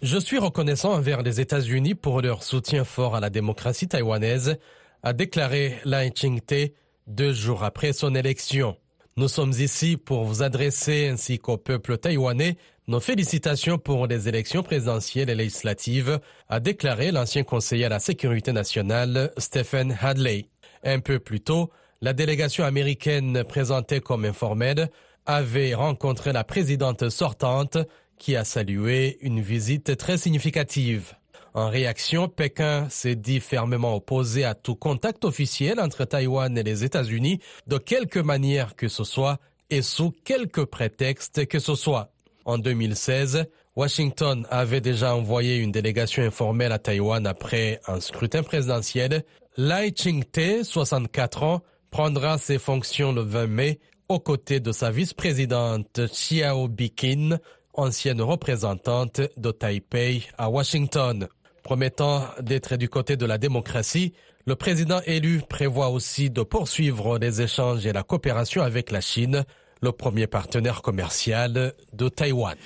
Je 0.02 0.18
suis 0.18 0.38
reconnaissant 0.38 0.94
envers 0.94 1.22
les 1.22 1.40
États-Unis 1.40 1.94
pour 1.94 2.22
leur 2.22 2.42
soutien 2.42 2.84
fort 2.84 3.14
à 3.14 3.20
la 3.20 3.30
démocratie 3.30 3.86
taïwanaise, 3.86 4.58
a 5.04 5.12
déclaré 5.12 5.78
Lai 5.84 6.12
Ching-te 6.12 6.72
deux 7.06 7.32
jours 7.32 7.62
après 7.62 7.92
son 7.92 8.14
élection. 8.14 8.76
Nous 9.16 9.28
sommes 9.28 9.52
ici 9.58 9.98
pour 9.98 10.24
vous 10.24 10.42
adresser 10.42 11.08
ainsi 11.08 11.38
qu'au 11.38 11.58
peuple 11.58 11.98
taïwanais 11.98 12.56
nos 12.88 12.98
félicitations 12.98 13.78
pour 13.78 14.06
les 14.06 14.28
élections 14.28 14.62
présidentielles 14.62 15.30
et 15.30 15.34
législatives, 15.34 16.18
a 16.48 16.58
déclaré 16.58 17.12
l'ancien 17.12 17.44
conseiller 17.44 17.84
à 17.84 17.88
la 17.88 18.00
sécurité 18.00 18.52
nationale 18.52 19.30
Stephen 19.38 19.96
Hadley. 20.00 20.46
Un 20.82 20.98
peu 20.98 21.20
plus 21.20 21.40
tôt, 21.40 21.70
la 22.00 22.12
délégation 22.12 22.64
américaine 22.64 23.44
présentée 23.44 24.00
comme 24.00 24.24
informelle 24.24 24.90
avait 25.26 25.74
rencontré 25.74 26.32
la 26.32 26.42
présidente 26.42 27.08
sortante 27.08 27.78
qui 28.18 28.34
a 28.34 28.44
salué 28.44 29.18
une 29.20 29.40
visite 29.40 29.96
très 29.96 30.16
significative. 30.16 31.14
En 31.54 31.68
réaction, 31.68 32.28
Pékin 32.28 32.88
s'est 32.88 33.14
dit 33.14 33.38
fermement 33.38 33.94
opposé 33.94 34.44
à 34.44 34.54
tout 34.54 34.74
contact 34.74 35.24
officiel 35.24 35.80
entre 35.80 36.06
Taïwan 36.06 36.56
et 36.56 36.62
les 36.62 36.82
États-Unis 36.82 37.40
de 37.66 37.76
quelque 37.76 38.18
manière 38.18 38.74
que 38.74 38.88
ce 38.88 39.04
soit 39.04 39.38
et 39.68 39.82
sous 39.82 40.12
quelque 40.24 40.62
prétexte 40.62 41.46
que 41.46 41.58
ce 41.58 41.74
soit. 41.74 42.10
En 42.46 42.56
2016, 42.56 43.44
Washington 43.76 44.46
avait 44.50 44.80
déjà 44.80 45.14
envoyé 45.14 45.56
une 45.56 45.72
délégation 45.72 46.22
informelle 46.22 46.72
à 46.72 46.78
Taïwan 46.78 47.26
après 47.26 47.80
un 47.86 48.00
scrutin 48.00 48.42
présidentiel. 48.42 49.22
Lai 49.58 49.92
Ching-te, 49.94 50.62
64 50.62 51.42
ans, 51.42 51.60
prendra 51.90 52.38
ses 52.38 52.58
fonctions 52.58 53.12
le 53.12 53.22
20 53.22 53.46
mai 53.46 53.80
aux 54.08 54.20
côtés 54.20 54.60
de 54.60 54.72
sa 54.72 54.90
vice-présidente 54.90 56.00
Xiao 56.06 56.68
Bikin, 56.68 57.38
ancienne 57.74 58.22
représentante 58.22 59.20
de 59.36 59.50
Taipei 59.50 60.22
à 60.38 60.48
Washington. 60.48 61.28
Promettant 61.62 62.24
d'être 62.40 62.76
du 62.76 62.88
côté 62.88 63.16
de 63.16 63.26
la 63.26 63.38
démocratie, 63.38 64.14
le 64.46 64.56
président 64.56 65.00
élu 65.06 65.42
prévoit 65.48 65.90
aussi 65.90 66.30
de 66.30 66.42
poursuivre 66.42 67.18
les 67.18 67.40
échanges 67.40 67.86
et 67.86 67.92
la 67.92 68.02
coopération 68.02 68.62
avec 68.62 68.90
la 68.90 69.00
Chine 69.00 69.44
le 69.82 69.92
premier 69.92 70.28
partenaire 70.28 70.80
commercial 70.80 71.74
de 71.92 72.08
Taïwan. 72.08 72.56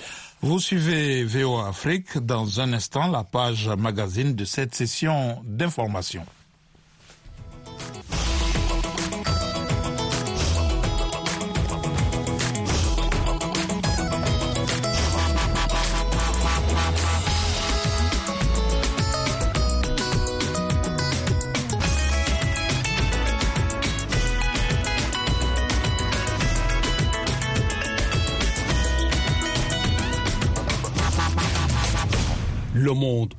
Vous 0.41 0.59
suivez 0.59 1.23
VO 1.23 1.57
Afrique 1.57 2.17
dans 2.19 2.59
un 2.61 2.73
instant 2.73 3.07
la 3.07 3.23
page 3.23 3.67
magazine 3.69 4.35
de 4.35 4.45
cette 4.45 4.75
session 4.75 5.41
d'information. 5.43 6.25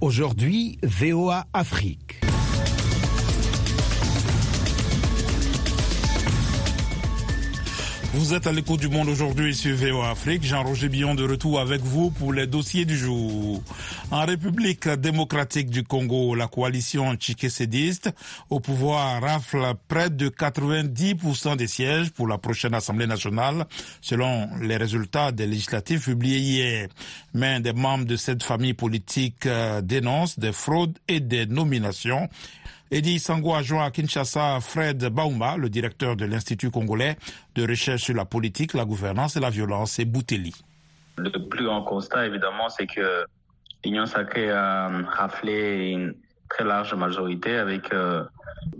Aujourd'hui, 0.01 0.79
VOA 0.83 1.45
Afrique. 1.53 2.08
Vous 8.15 8.33
êtes 8.33 8.47
à 8.47 8.53
l'écoute 8.53 8.81
du 8.81 8.88
monde 8.88 9.09
aujourd'hui 9.09 9.55
sur 9.55 9.77
VOA 9.77 10.11
Afrique. 10.11 10.43
Jean-Roger 10.43 10.88
Billon 10.88 11.15
de 11.15 11.29
retour 11.29 11.61
avec 11.61 11.83
vous 11.83 12.11
pour 12.11 12.33
les 12.33 12.47
dossiers 12.47 12.87
du 12.87 12.97
jour. 12.97 13.62
En 14.11 14.25
République 14.25 14.88
démocratique 14.88 15.69
du 15.69 15.85
Congo, 15.85 16.35
la 16.35 16.49
coalition 16.49 17.15
tchikésédiste 17.17 18.11
au 18.49 18.61
pouvoir 18.61 19.21
rafle 19.21 19.75
près 19.88 20.09
de 20.09 20.31
90% 20.31 21.57
des 21.57 21.67
sièges 21.67 22.11
pour 22.11 22.27
la 22.27 22.38
prochaine 22.38 22.73
Assemblée 22.73 23.07
nationale, 23.07 23.67
selon 24.00 24.49
les 24.62 24.79
résultats 24.79 25.31
des 25.31 25.47
législatives 25.47 26.03
publiés 26.03 26.38
hier. 26.38 26.88
Mais 27.35 27.61
des 27.61 27.75
membres 27.75 28.07
de 28.07 28.17
cette 28.17 28.43
famille 28.43 28.75
politique 28.75 29.45
euh, 29.45 29.83
dénoncent 29.83 30.38
des 30.38 30.53
fraudes 30.53 30.99
et 31.09 31.21
des 31.21 31.45
nominations 31.45 32.31
Eddie 32.90 33.18
Sango 33.18 33.54
a 33.54 33.62
joint 33.62 33.85
à 33.85 33.90
Kinshasa 33.90 34.61
Fred 34.61 35.04
Bauma, 35.11 35.57
le 35.57 35.68
directeur 35.68 36.16
de 36.16 36.25
l'Institut 36.25 36.71
congolais 36.71 37.16
de 37.54 37.66
recherche 37.66 38.02
sur 38.02 38.14
la 38.14 38.25
politique, 38.25 38.73
la 38.73 38.87
gouvernance 38.87 39.37
et 39.37 39.40
la 39.40 39.50
violence, 39.50 39.99
et 39.99 40.07
Bouteli. 40.07 40.54
Le 41.18 41.30
plus 41.49 41.64
grand 41.64 41.83
constat, 41.83 42.26
évidemment, 42.26 42.68
c'est 42.71 42.87
que 42.87 43.26
l'Union 43.85 44.07
sacrée 44.07 44.50
a 44.50 44.88
raflé 45.11 45.90
une 45.90 46.14
très 46.49 46.64
large 46.64 46.95
majorité 46.95 47.57
avec 47.57 47.92
euh, 47.92 48.25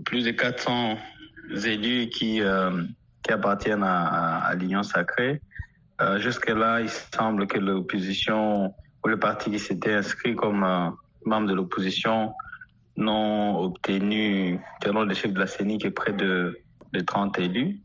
plus 0.05 0.23
de 0.23 0.31
400 0.31 0.97
élus 1.65 2.09
qui, 2.09 2.41
euh, 2.41 2.83
qui 3.23 3.31
appartiennent 3.31 3.83
à, 3.83 4.53
l'Union 4.55 4.83
sacrée. 4.83 5.41
Euh, 6.01 6.19
Jusque-là, 6.19 6.81
il 6.81 6.89
semble 6.89 7.47
que 7.47 7.59
l'opposition 7.59 8.73
ou 9.03 9.07
le 9.07 9.19
parti 9.19 9.51
qui 9.51 9.59
s'était 9.59 9.93
inscrit 9.93 10.35
comme 10.35 10.63
euh, 10.63 10.89
membre 11.25 11.47
de 11.49 11.53
l'opposition 11.53 12.33
n'ont 12.99 13.59
obtenu, 13.59 14.59
selon 14.83 15.03
le 15.03 15.13
chef 15.13 15.33
de 15.33 15.39
la 15.39 15.47
CENI, 15.47 15.77
que 15.79 15.87
près 15.87 16.13
de, 16.13 16.59
de 16.93 16.99
30 16.99 17.39
élus. 17.39 17.79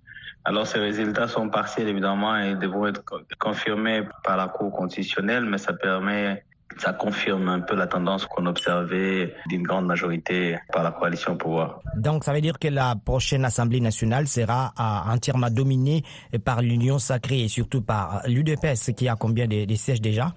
Alors 0.44 0.66
ces 0.66 0.78
résultats 0.78 1.26
sont 1.26 1.48
partiels 1.48 1.88
évidemment 1.88 2.36
et 2.36 2.54
devront 2.54 2.86
être 2.86 3.02
confirmés 3.38 4.02
par 4.24 4.36
la 4.36 4.48
Cour 4.48 4.72
constitutionnelle, 4.72 5.44
mais 5.44 5.58
ça 5.58 5.72
permet, 5.72 6.44
ça 6.78 6.92
confirme 6.92 7.48
un 7.48 7.60
peu 7.60 7.74
la 7.76 7.86
tendance 7.86 8.26
qu'on 8.26 8.46
observait 8.46 9.34
d'une 9.46 9.62
grande 9.62 9.86
majorité 9.86 10.58
par 10.72 10.82
la 10.82 10.90
coalition 10.90 11.32
au 11.32 11.36
pouvoir. 11.36 11.80
Donc 11.96 12.24
ça 12.24 12.32
veut 12.32 12.40
dire 12.40 12.58
que 12.58 12.68
la 12.68 12.94
prochaine 12.96 13.44
Assemblée 13.44 13.80
nationale 13.80 14.26
sera 14.26 14.72
entièrement 15.08 15.50
dominée 15.50 16.02
par 16.44 16.62
l'Union 16.62 16.98
sacrée 16.98 17.44
et 17.44 17.48
surtout 17.48 17.82
par 17.82 18.22
l'UDPS 18.26 18.92
qui 18.96 19.08
a 19.08 19.16
combien 19.16 19.46
de, 19.46 19.64
de 19.64 19.74
sièges 19.74 20.00
déjà? 20.00 20.32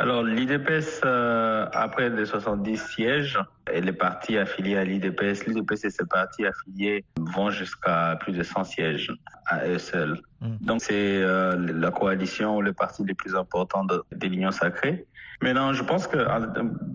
Alors, 0.00 0.22
l'IDPS, 0.22 1.00
euh, 1.04 1.66
après 1.72 2.08
les 2.08 2.24
70 2.24 2.76
sièges, 2.76 3.36
et 3.72 3.80
les 3.80 3.92
partis 3.92 4.38
affiliés 4.38 4.76
à 4.76 4.84
l'IDPS, 4.84 5.46
l'IDPS 5.46 5.86
et 5.86 5.90
ses 5.90 6.06
partis 6.06 6.46
affiliés 6.46 7.04
vont 7.34 7.50
jusqu'à 7.50 8.16
plus 8.20 8.32
de 8.32 8.44
100 8.44 8.62
sièges 8.62 9.12
à 9.46 9.66
eux 9.66 9.78
seuls. 9.78 10.20
Mm. 10.40 10.56
Donc, 10.60 10.82
c'est 10.82 10.92
euh, 10.94 11.56
la 11.58 11.90
coalition 11.90 12.58
ou 12.58 12.62
le 12.62 12.72
parti 12.72 13.02
le 13.02 13.14
plus 13.14 13.34
important 13.34 13.84
de, 13.84 14.00
de 14.12 14.26
l'Union 14.28 14.52
sacrée. 14.52 15.04
Maintenant, 15.40 15.72
je 15.72 15.82
pense 15.82 16.06
que 16.06 16.18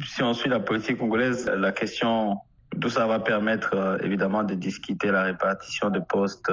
si 0.05 0.21
on 0.21 0.33
suit 0.33 0.50
la 0.50 0.59
politique 0.59 0.97
congolaise, 0.97 1.45
la 1.47 1.71
question, 1.71 2.38
tout 2.81 2.89
ça 2.89 3.07
va 3.07 3.19
permettre 3.19 3.75
euh, 3.75 3.97
évidemment 4.03 4.43
de 4.43 4.53
discuter 4.53 5.12
la 5.12 5.23
répartition 5.23 5.89
des 5.89 6.01
postes 6.01 6.51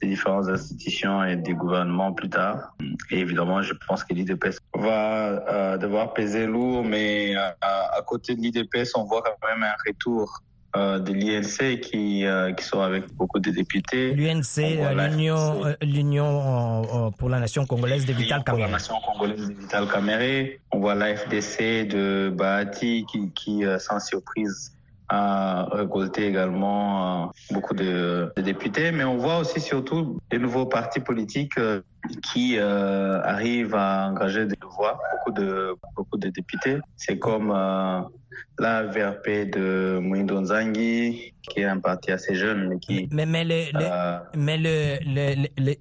des 0.00 0.08
différentes 0.08 0.48
institutions 0.48 1.22
et 1.24 1.36
des 1.36 1.52
gouvernements 1.52 2.12
plus 2.12 2.28
tard. 2.28 2.74
Et 3.10 3.18
évidemment, 3.18 3.62
je 3.62 3.74
pense 3.86 4.02
que 4.02 4.14
l'IDPS 4.14 4.58
va 4.74 5.28
euh, 5.28 5.76
devoir 5.76 6.14
peser 6.14 6.46
lourd, 6.46 6.84
mais 6.84 7.36
euh, 7.36 7.50
à 7.60 8.00
côté 8.06 8.34
de 8.34 8.40
l'IDPS, 8.40 8.96
on 8.96 9.04
voit 9.04 9.22
quand 9.22 9.46
même 9.46 9.62
un 9.62 9.74
retour 9.86 10.42
euh, 10.76 10.98
de 10.98 11.12
l'INC 11.12 11.80
qui, 11.80 12.24
euh, 12.24 12.52
qui 12.52 12.64
sont 12.64 12.80
avec 12.80 13.12
beaucoup 13.14 13.40
de 13.40 13.50
députés. 13.50 14.12
L'UNC, 14.14 14.56
l'Union, 14.94 15.62
l'Union 15.82 17.12
pour 17.18 17.28
la 17.28 17.40
nation 17.40 17.66
congolaise 17.66 18.06
de 18.06 18.12
Vital 18.12 18.44
Kamere. 18.44 18.62
Pour 18.62 18.70
la 18.70 18.78
nation 18.78 18.94
congolaise 19.04 19.48
de 19.48 19.54
Vital 19.54 19.88
Kamere. 19.88 20.58
On 20.70 20.78
voit 20.78 20.94
l'AFDC 20.94 21.88
de 21.88 22.32
Bahati 22.34 23.04
qui, 23.10 23.30
qui 23.32 23.64
sans 23.78 24.00
surprise, 24.00 24.72
a 25.10 25.66
récolté 25.72 26.26
également 26.28 27.24
euh, 27.24 27.26
beaucoup 27.50 27.74
de, 27.74 28.32
de, 28.36 28.42
députés, 28.42 28.92
mais 28.92 29.04
on 29.04 29.16
voit 29.16 29.38
aussi 29.38 29.60
surtout 29.60 30.19
des 30.30 30.38
nouveaux 30.38 30.66
partis 30.66 31.00
politiques 31.00 31.58
euh, 31.58 31.82
qui 32.32 32.56
euh, 32.58 33.20
arrivent 33.22 33.74
à 33.74 34.08
engager 34.08 34.46
des 34.46 34.56
voix, 34.76 34.98
beaucoup 35.12 35.38
de, 35.38 35.74
beaucoup 35.96 36.16
de 36.16 36.28
députés. 36.28 36.78
C'est 36.96 37.18
comme 37.18 37.50
euh, 37.50 38.00
la 38.58 38.84
VRP 38.84 39.50
de 39.50 39.98
Mouindo 40.00 40.40
Nzangi, 40.40 41.34
qui 41.42 41.60
est 41.60 41.64
un 41.64 41.78
parti 41.78 42.12
assez 42.12 42.34
jeune, 42.34 42.68
mais 42.68 42.78
qui... 42.78 43.08
Mais, 43.10 43.26
mais, 43.26 43.44
le, 43.44 43.64
euh, 43.74 44.18
mais 44.36 44.56
le, 44.56 44.98
le, 45.58 45.74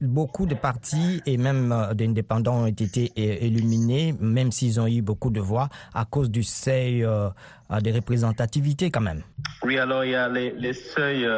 beaucoup 0.00 0.46
de 0.46 0.54
partis 0.54 1.22
et 1.26 1.36
même 1.36 1.74
d'indépendants 1.94 2.62
ont 2.62 2.66
été 2.66 3.12
éliminés, 3.16 4.14
même 4.18 4.50
s'ils 4.50 4.80
ont 4.80 4.86
eu 4.86 5.02
beaucoup 5.02 5.30
de 5.30 5.40
voix, 5.40 5.68
à 5.94 6.04
cause 6.04 6.30
du 6.30 6.42
seuil 6.42 7.00
de 7.02 7.92
représentativité 7.92 8.90
quand 8.90 9.02
même. 9.02 9.22
Oui, 9.62 9.78
alors 9.78 10.04
il 10.04 10.12
y 10.12 10.16
a 10.16 10.28
les, 10.28 10.52
les 10.52 10.72
seuils 10.72 11.28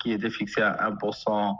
qui 0.00 0.12
étaient 0.12 0.30
fixés 0.30 0.62
à 0.62 0.90
1% 0.90 1.56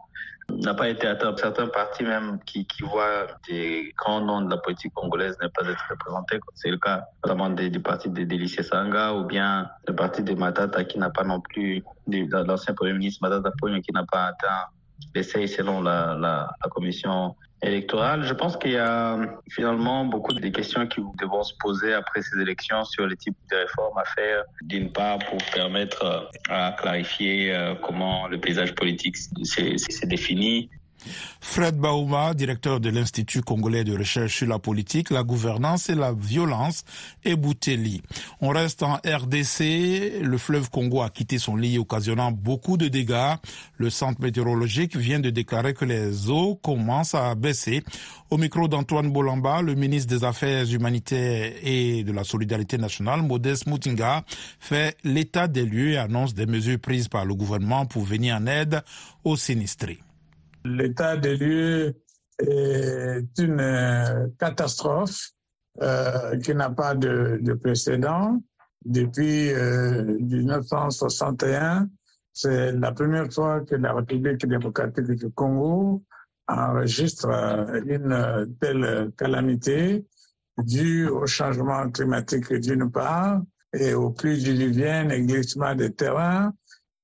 n'a 0.51 0.75
pas 0.75 0.89
été 0.89 1.07
atteint. 1.07 1.35
Certains 1.37 1.69
partis 1.69 2.05
même 2.05 2.39
qui, 2.45 2.67
qui 2.67 2.83
voient 2.83 3.27
des 3.49 3.93
grands 3.97 4.21
noms 4.21 4.43
de 4.43 4.51
la 4.51 4.57
politique 4.57 4.93
congolaise 4.95 5.37
ne 5.43 5.49
pas 5.49 5.69
être 5.69 5.85
représentés. 5.91 6.41
C'est 6.55 6.71
le 6.71 6.79
cas 6.79 7.05
notamment 7.25 7.51
des, 7.51 7.71
du 7.71 7.81
parti 7.81 8.09
de 8.09 8.25
Délicie 8.25 8.65
Sanga 8.65 9.13
ou 9.15 9.25
bien 9.25 9.69
le 9.87 9.95
parti 9.95 10.23
de 10.23 10.35
Matata 10.35 10.85
qui 10.85 10.99
n'a 10.99 11.11
pas 11.11 11.25
non 11.25 11.41
plus, 11.41 11.83
l'ancien 12.07 12.75
premier 12.75 12.95
ministre 12.95 13.29
Matata 13.29 13.51
Pogno 13.59 13.81
qui 13.81 13.93
n'a 13.93 14.05
pas 14.05 14.27
atteint 14.27 14.67
l'essai 15.15 15.47
selon 15.47 15.81
la, 15.83 16.17
la 16.19 16.69
commission 16.71 17.35
électorale. 17.63 18.23
Je 18.25 18.35
pense 18.35 18.57
qu'il 18.57 18.73
y 18.73 18.77
a 18.77 19.19
finalement 19.51 20.05
beaucoup 20.05 20.33
de 20.33 20.49
questions 20.49 20.87
qui 20.87 21.01
devront 21.21 21.43
se 21.43 21.55
poser 21.59 21.93
après 21.93 22.23
ces 22.23 22.41
élections 22.41 22.85
sur 22.85 23.07
les 23.07 23.17
types 23.17 23.37
de 23.51 23.57
réformes 23.57 23.99
à 23.99 24.05
faire, 24.05 24.45
d'une 24.63 24.93
part 24.93 25.19
pour 25.19 25.39
permettre 25.53 26.31
à 26.49 26.77
clarifier 26.79 27.75
comment 27.83 28.29
le 28.29 28.39
paysage 28.39 28.75
politique 28.75 29.17
s'est 29.17 30.07
défini, 30.07 30.71
Fred 31.41 31.77
Bauma, 31.77 32.35
directeur 32.35 32.81
de 32.81 32.91
l'Institut 32.91 33.43
congolais 33.43 33.85
de 33.85 33.97
recherche 33.97 34.37
sur 34.37 34.47
la 34.47 34.59
politique, 34.59 35.11
la 35.11 35.23
gouvernance 35.23 35.89
et 35.89 35.95
la 35.95 36.13
violence, 36.13 36.85
et 37.25 37.37
Bouteli. 37.37 38.03
On 38.41 38.51
reste 38.51 38.83
en 38.83 38.95
RDC. 38.95 40.21
Le 40.23 40.39
fleuve 40.39 40.71
Congo 40.71 41.03
a 41.03 41.11
quitté 41.11 41.39
son 41.39 41.57
lit, 41.57 41.79
occasionnant 41.79 42.33
beaucoup 42.33 42.77
de 42.77 42.89
dégâts. 42.89 43.35
Le 43.77 43.91
centre 43.91 44.21
météorologique 44.21 44.97
vient 44.97 45.21
de 45.21 45.31
déclarer 45.31 45.75
que 45.75 45.85
les 45.85 46.31
eaux 46.31 46.57
commencent 46.57 47.15
à 47.15 47.35
baisser. 47.35 47.83
Au 48.31 48.37
micro 48.37 48.69
d'Antoine 48.69 49.11
Bolamba, 49.11 49.63
le 49.63 49.75
ministre 49.75 50.15
des 50.15 50.25
Affaires 50.25 50.71
humanitaires 50.71 51.53
et 51.63 52.05
de 52.05 52.13
la 52.13 52.25
Solidarité 52.25 52.77
nationale, 52.77 53.23
Modeste 53.23 53.67
Moutinga, 53.67 54.25
fait 54.61 54.97
l'état 55.05 55.49
des 55.49 55.65
lieux 55.65 55.93
et 55.93 55.99
annonce 55.99 56.35
des 56.35 56.47
mesures 56.47 56.79
prises 56.79 57.09
par 57.09 57.25
le 57.25 57.35
gouvernement 57.35 57.87
pour 57.87 58.05
venir 58.05 58.37
en 58.37 58.47
aide 58.47 58.83
aux 59.25 59.37
sinistrés. 59.37 59.99
L'état 60.65 61.17
des 61.17 61.37
lieux 61.37 61.95
est 62.39 63.39
une 63.39 64.33
catastrophe 64.39 65.31
euh, 65.83 66.37
qui 66.39 66.55
n'a 66.55 66.71
pas 66.71 66.95
de, 66.95 67.39
de, 67.41 67.55
précédent. 67.55 68.43
Depuis 68.85 69.51
euh, 69.53 70.03
1961, 70.21 71.89
c'est 72.33 72.73
la 72.73 72.93
première 72.93 73.33
fois 73.33 73.61
que 73.61 73.75
la 73.77 73.93
République 73.93 74.47
démocratique 74.47 75.11
du 75.11 75.31
Congo 75.31 76.03
enregistre 76.49 77.29
une 77.87 78.57
telle 78.61 79.11
calamité 79.17 80.07
due 80.59 81.09
au 81.09 81.27
changement 81.27 81.91
climatique 81.91 82.53
d'une 82.55 82.91
part 82.91 83.43
et 83.73 83.95
au 83.95 84.11
pluies 84.11 84.39
diluviennes 84.39 85.11
et 85.11 85.23
glissement 85.23 85.75
des 85.75 85.93
terrains 85.93 86.53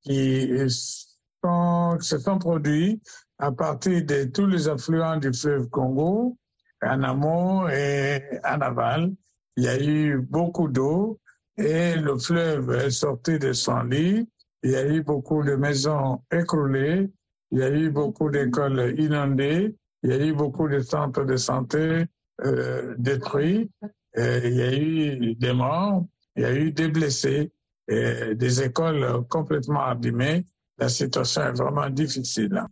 qui 0.03 0.51
se 0.69 2.19
sont 2.19 2.39
produits 2.39 3.01
à 3.39 3.53
partir 3.53 4.05
de 4.05 4.25
tous 4.25 4.47
les 4.47 4.69
affluents 4.69 5.17
du 5.17 5.33
fleuve 5.33 5.69
Congo, 5.69 6.37
en 6.83 7.03
amont 7.03 7.69
et 7.69 8.23
en 8.45 8.61
aval. 8.61 9.13
Il 9.57 9.65
y 9.65 9.69
a 9.69 9.83
eu 9.83 10.19
beaucoup 10.19 10.69
d'eau 10.69 11.19
et 11.57 11.97
le 11.97 12.19
fleuve 12.19 12.71
est 12.73 12.91
sorti 12.91 13.39
de 13.39 13.53
son 13.53 13.83
lit. 13.85 14.29
Il 14.63 14.71
y 14.71 14.77
a 14.77 14.87
eu 14.87 15.03
beaucoup 15.03 15.43
de 15.43 15.55
maisons 15.55 16.23
écroulées. 16.33 17.11
Il 17.51 17.59
y 17.59 17.63
a 17.63 17.71
eu 17.71 17.91
beaucoup 17.91 18.31
d'écoles 18.31 18.95
inondées. 18.99 19.77
Il 20.03 20.11
y 20.11 20.13
a 20.13 20.27
eu 20.27 20.33
beaucoup 20.33 20.69
de 20.69 20.81
centres 20.81 21.25
de 21.25 21.37
santé 21.37 22.07
euh, 22.45 22.95
détruits. 22.99 23.71
Il 24.17 24.55
y 24.55 24.63
a 24.63 24.75
eu 24.77 25.35
des 25.35 25.53
morts. 25.53 26.07
Il 26.37 26.43
y 26.43 26.47
a 26.47 26.55
eu 26.55 26.73
des 26.73 26.89
blessés. 26.89 27.53
Des 27.87 28.63
écoles 28.63 29.07
complètement 29.29 29.85
abîmées. 29.85 30.47
La 30.79 30.89
situation 30.89 31.43
est 31.43 31.53
vraiment 31.53 31.91
difficile. 31.91 32.65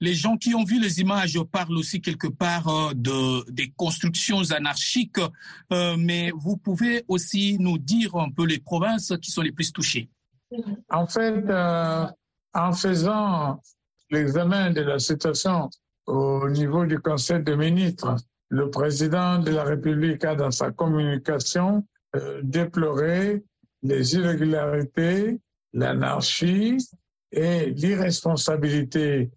Les 0.00 0.14
gens 0.14 0.36
qui 0.36 0.54
ont 0.54 0.64
vu 0.64 0.80
les 0.80 1.00
images 1.00 1.38
parlent 1.52 1.76
aussi 1.76 2.00
quelque 2.00 2.26
part 2.26 2.68
euh, 2.68 2.92
de 2.94 3.50
des 3.50 3.70
constructions 3.76 4.42
anarchiques, 4.50 5.18
euh, 5.72 5.96
mais 5.98 6.32
vous 6.34 6.56
pouvez 6.56 7.04
aussi 7.08 7.58
nous 7.60 7.78
dire 7.78 8.16
un 8.16 8.30
peu 8.30 8.46
les 8.46 8.58
provinces 8.58 9.12
qui 9.20 9.30
sont 9.30 9.42
les 9.42 9.52
plus 9.52 9.72
touchées. 9.72 10.08
En 10.88 11.06
fait, 11.06 11.44
euh, 11.48 12.06
en 12.54 12.72
faisant 12.72 13.60
l'examen 14.10 14.70
de 14.70 14.80
la 14.80 14.98
situation 14.98 15.70
au 16.06 16.48
niveau 16.48 16.86
du 16.86 16.98
Conseil 16.98 17.42
des 17.42 17.56
ministres, 17.56 18.16
le 18.48 18.68
président 18.70 19.38
de 19.38 19.50
la 19.50 19.62
République 19.62 20.24
a 20.24 20.34
dans 20.34 20.50
sa 20.50 20.72
communication 20.72 21.86
déploré 22.42 23.44
les 23.84 24.16
irrégularités, 24.16 25.38
l'anarchie 25.72 26.78
et 27.30 27.66
l'irresponsabilité 27.66 29.30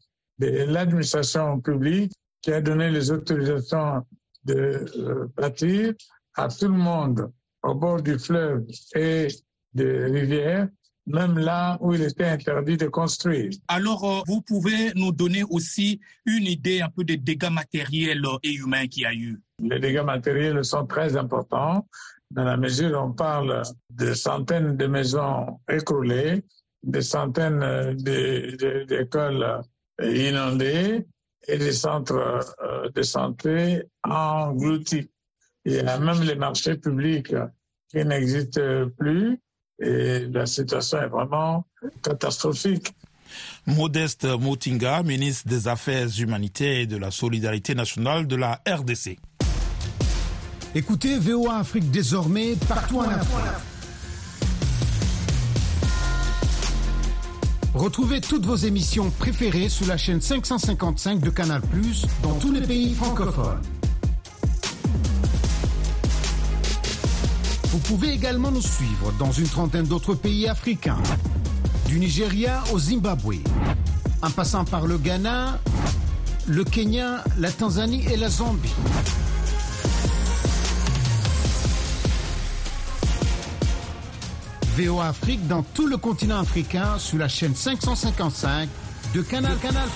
l'administration 0.67 1.59
publique 1.59 2.13
qui 2.41 2.51
a 2.51 2.61
donné 2.61 2.89
les 2.89 3.11
autorisations 3.11 4.05
de 4.45 4.85
euh, 4.97 5.27
bâtir 5.35 5.93
à 6.35 6.47
tout 6.47 6.67
le 6.67 6.77
monde 6.77 7.31
au 7.63 7.73
bord 7.73 8.01
du 8.01 8.19
fleuve 8.19 8.65
et 8.95 9.27
des 9.73 10.05
rivières, 10.05 10.67
même 11.07 11.37
là 11.37 11.77
où 11.81 11.93
il 11.93 12.01
était 12.03 12.25
interdit 12.25 12.77
de 12.77 12.87
construire. 12.87 13.51
Alors, 13.67 14.03
euh, 14.03 14.21
vous 14.27 14.41
pouvez 14.41 14.91
nous 14.95 15.11
donner 15.11 15.43
aussi 15.49 15.99
une 16.25 16.45
idée 16.45 16.81
un 16.81 16.89
peu 16.89 17.03
des 17.03 17.17
dégâts 17.17 17.51
matériels 17.51 18.23
et 18.43 18.53
humains 18.53 18.87
qu'il 18.87 19.03
y 19.03 19.05
a 19.05 19.13
eu. 19.13 19.39
Les 19.59 19.79
dégâts 19.79 20.03
matériels 20.03 20.63
sont 20.65 20.85
très 20.85 21.15
importants 21.15 21.87
dans 22.31 22.43
la 22.43 22.57
mesure 22.57 22.91
où 22.91 23.05
on 23.05 23.13
parle 23.13 23.61
de 23.91 24.13
centaines 24.13 24.75
de 24.75 24.87
maisons 24.87 25.59
écroulées, 25.69 26.43
de 26.83 26.99
centaines 26.99 27.95
d'écoles 27.95 29.61
inondées 30.03 31.05
et 31.47 31.57
des 31.57 31.73
centres 31.73 32.15
euh, 32.61 32.89
de 32.93 33.01
santé 33.01 33.83
engloutis. 34.03 35.09
Il 35.65 35.73
y 35.73 35.79
a 35.79 35.99
même 35.99 36.21
les 36.23 36.35
marchés 36.35 36.75
publics 36.75 37.33
qui 37.89 38.05
n'existent 38.05 38.89
plus 38.97 39.39
et 39.79 40.25
la 40.27 40.45
situation 40.45 41.01
est 41.01 41.07
vraiment 41.07 41.65
catastrophique. 42.01 42.93
Modeste 43.65 44.25
Moutinga, 44.25 45.03
ministre 45.03 45.47
des 45.47 45.67
Affaires 45.67 46.07
humanitaires 46.19 46.81
et 46.81 46.85
de 46.85 46.97
la 46.97 47.11
solidarité 47.11 47.73
nationale 47.75 48.27
de 48.27 48.35
la 48.35 48.61
RDC. 48.67 49.17
Écoutez 50.75 51.17
VOA 51.17 51.57
Afrique 51.57 51.89
désormais 51.91 52.55
partout 52.67 52.99
en 52.99 53.09
Afrique. 53.09 53.72
Retrouvez 57.73 58.21
toutes 58.21 58.45
vos 58.45 58.55
émissions 58.55 59.09
préférées 59.17 59.67
sur 59.67 59.87
la 59.87 59.97
chaîne 59.97 60.21
555 60.21 61.19
de 61.19 61.31
Canal 61.31 61.61
dans 62.21 62.33
tous 62.35 62.51
les 62.51 62.61
pays 62.61 62.93
francophones. 62.93 63.61
Vous 67.71 67.79
pouvez 67.79 68.09
également 68.11 68.51
nous 68.51 68.61
suivre 68.61 69.11
dans 69.17 69.31
une 69.31 69.47
trentaine 69.47 69.87
d'autres 69.87 70.13
pays 70.13 70.47
africains, 70.47 71.01
du 71.87 71.99
Nigeria 71.99 72.63
au 72.71 72.77
Zimbabwe, 72.77 73.37
en 74.21 74.29
passant 74.29 74.65
par 74.65 74.85
le 74.85 74.99
Ghana, 74.99 75.59
le 76.47 76.63
Kenya, 76.63 77.23
la 77.39 77.51
Tanzanie 77.51 78.05
et 78.05 78.17
la 78.17 78.29
Zambie. 78.29 78.69
VOA 84.77 85.05
Afrique 85.09 85.47
dans 85.47 85.61
tout 85.61 85.85
le 85.85 85.97
continent 85.97 86.39
africain 86.39 86.97
sur 86.97 87.19
la 87.19 87.27
chaîne 87.27 87.53
555 87.55 88.67
de 89.13 89.21
Canal 89.21 89.55
Canal. 89.59 89.87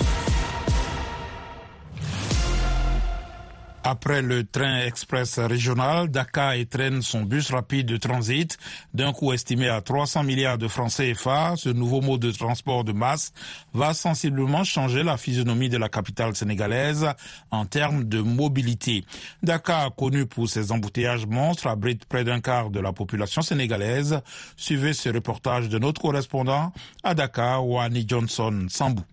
Après 3.89 4.21
le 4.21 4.43
train 4.43 4.81
express 4.81 5.39
régional, 5.39 6.09
Dakar 6.11 6.51
étraîne 6.51 7.01
son 7.01 7.21
bus 7.21 7.51
rapide 7.51 7.85
de 7.85 7.95
transit 7.95 8.57
d'un 8.93 9.13
coût 9.13 9.31
estimé 9.31 9.69
à 9.69 9.79
300 9.79 10.23
milliards 10.23 10.57
de 10.57 10.67
francs 10.67 10.91
CFA. 10.91 11.53
Ce 11.55 11.69
nouveau 11.69 12.01
mode 12.01 12.19
de 12.19 12.31
transport 12.31 12.83
de 12.83 12.91
masse 12.91 13.31
va 13.73 13.93
sensiblement 13.93 14.65
changer 14.65 15.03
la 15.03 15.15
physionomie 15.15 15.69
de 15.69 15.77
la 15.77 15.87
capitale 15.87 16.35
sénégalaise 16.35 17.07
en 17.49 17.65
termes 17.65 18.03
de 18.03 18.19
mobilité. 18.19 19.05
Dakar, 19.41 19.95
connu 19.95 20.25
pour 20.25 20.49
ses 20.49 20.73
embouteillages 20.73 21.25
monstres, 21.25 21.67
abrite 21.67 22.03
près 22.03 22.25
d'un 22.25 22.41
quart 22.41 22.71
de 22.71 22.81
la 22.81 22.91
population 22.91 23.41
sénégalaise. 23.41 24.19
Suivez 24.57 24.91
ce 24.91 25.07
reportage 25.07 25.69
de 25.69 25.79
notre 25.79 26.01
correspondant 26.01 26.73
à 27.05 27.13
Dakar, 27.15 27.65
Wani 27.65 28.03
Johnson 28.05 28.65
Sambou. 28.67 29.05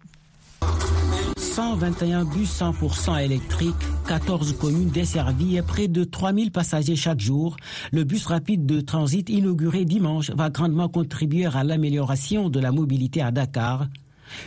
121 1.54 2.24
bus 2.24 2.50
100% 2.50 3.22
électriques, 3.22 3.76
14 4.08 4.58
communes 4.58 4.88
desservies 4.88 5.56
et 5.56 5.62
près 5.62 5.86
de 5.86 6.02
3000 6.02 6.50
passagers 6.50 6.96
chaque 6.96 7.20
jour. 7.20 7.56
Le 7.92 8.02
bus 8.02 8.26
rapide 8.26 8.66
de 8.66 8.80
transit 8.80 9.28
inauguré 9.30 9.84
dimanche 9.84 10.32
va 10.32 10.50
grandement 10.50 10.88
contribuer 10.88 11.46
à 11.46 11.62
l'amélioration 11.62 12.50
de 12.50 12.58
la 12.58 12.72
mobilité 12.72 13.22
à 13.22 13.30
Dakar. 13.30 13.86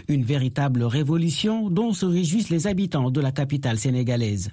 Une 0.08 0.24
véritable 0.24 0.84
révolution 0.84 1.70
dont 1.70 1.94
se 1.94 2.06
réjouissent 2.06 2.50
les 2.50 2.68
habitants 2.68 3.12
de 3.12 3.22
la 3.22 3.32
capitale 3.32 3.78
sénégalaise. 3.80 4.50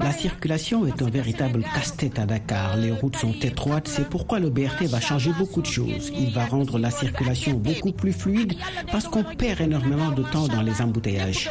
La 0.00 0.12
circulation 0.12 0.86
est 0.86 1.02
un 1.02 1.10
véritable 1.10 1.62
casse-tête 1.74 2.18
à 2.18 2.26
Dakar. 2.26 2.76
Les 2.76 2.90
routes 2.90 3.16
sont 3.16 3.34
étroites, 3.42 3.86
c'est 3.88 4.08
pourquoi 4.08 4.38
le 4.38 4.50
BRT 4.50 4.84
va 4.84 5.00
changer 5.00 5.30
beaucoup 5.38 5.60
de 5.60 5.66
choses. 5.66 6.10
Il 6.18 6.32
va 6.32 6.46
rendre 6.46 6.78
la 6.78 6.90
circulation 6.90 7.54
beaucoup 7.54 7.92
plus 7.92 8.12
fluide 8.12 8.54
parce 8.90 9.06
qu'on 9.08 9.24
perd 9.24 9.60
énormément 9.60 10.10
de 10.12 10.22
temps 10.22 10.48
dans 10.48 10.62
les 10.62 10.80
embouteillages. 10.80 11.50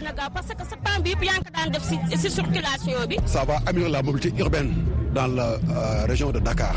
Ça 3.25 3.45
va 3.45 3.55
améliorer 3.65 3.91
la 3.91 4.01
mobilité 4.03 4.33
urbaine 4.39 4.73
dans 5.13 5.27
la 5.27 5.51
euh, 5.69 6.05
région 6.07 6.31
de 6.31 6.39
Dakar. 6.39 6.75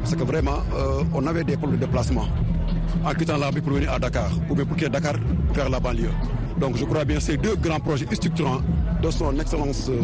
Parce 0.00 0.14
que 0.14 0.22
vraiment, 0.24 0.58
euh, 0.74 1.02
on 1.14 1.26
avait 1.26 1.44
des 1.44 1.56
problèmes 1.56 1.78
de 1.80 1.84
déplacement 1.86 2.26
en 3.06 3.14
quittant 3.14 3.36
la 3.38 3.52
pour 3.52 3.72
venir 3.72 3.92
à 3.92 3.98
Dakar 4.00 4.30
ou 4.50 4.54
bien 4.54 4.64
pour 4.64 4.76
quitter 4.76 4.90
Dakar 4.90 5.14
vers 5.54 5.70
la 5.70 5.78
banlieue. 5.78 6.10
Donc 6.58 6.76
je 6.76 6.84
crois 6.84 7.04
bien 7.04 7.20
ces 7.20 7.36
deux 7.36 7.54
grands 7.54 7.78
projets 7.78 8.06
structurants 8.12 8.60
de 9.02 9.10
son 9.10 9.38
Excellence 9.38 9.88
euh, 9.88 10.00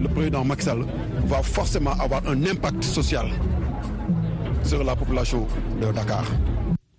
le 0.00 0.08
président 0.08 0.42
Macky 0.44 0.64
Sall 0.64 0.86
va 1.26 1.42
forcément 1.42 1.92
avoir 1.92 2.26
un 2.26 2.42
impact 2.46 2.82
social 2.84 3.26
sur 4.64 4.82
la 4.82 4.96
population 4.96 5.46
de 5.80 5.92
Dakar. 5.92 6.24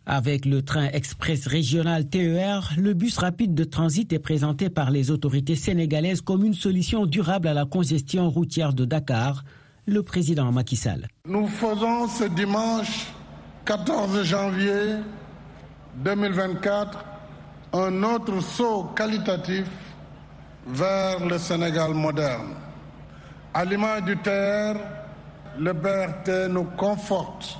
Avec 0.05 0.45
le 0.45 0.61
train 0.61 0.89
express 0.89 1.47
régional 1.47 2.07
TER, 2.09 2.73
le 2.77 2.93
bus 2.93 3.17
rapide 3.17 3.55
de 3.55 3.63
transit 3.63 4.11
est 4.13 4.19
présenté 4.19 4.69
par 4.69 4.91
les 4.91 5.09
autorités 5.11 5.55
sénégalaises 5.55 6.21
comme 6.21 6.43
une 6.45 6.53
solution 6.53 7.05
durable 7.05 7.47
à 7.47 7.53
la 7.53 7.65
congestion 7.65 8.29
routière 8.29 8.73
de 8.73 8.85
Dakar, 8.85 9.43
le 9.87 10.03
président 10.03 10.51
Macky 10.51 10.75
Sall. 10.75 11.07
Nous 11.27 11.47
faisons 11.47 12.07
ce 12.07 12.25
dimanche 12.25 13.07
14 13.65 14.23
janvier 14.23 14.97
2024 15.95 16.97
un 17.73 18.03
autre 18.03 18.39
saut 18.41 18.91
qualitatif 18.95 19.65
vers 20.67 21.25
le 21.25 21.37
Sénégal 21.37 21.93
moderne. 21.93 22.53
À 23.53 23.65
l'image 23.65 24.03
du 24.03 24.17
TR, 24.17 24.75
le 25.59 25.73
BRT 25.73 26.49
nous 26.49 26.65
conforte 26.77 27.57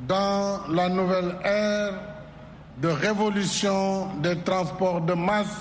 dans 0.00 0.60
la 0.68 0.88
nouvelle 0.88 1.36
ère 1.44 1.94
de 2.78 2.88
révolution 2.88 4.08
des 4.22 4.36
transports 4.38 5.00
de 5.02 5.12
masse 5.14 5.60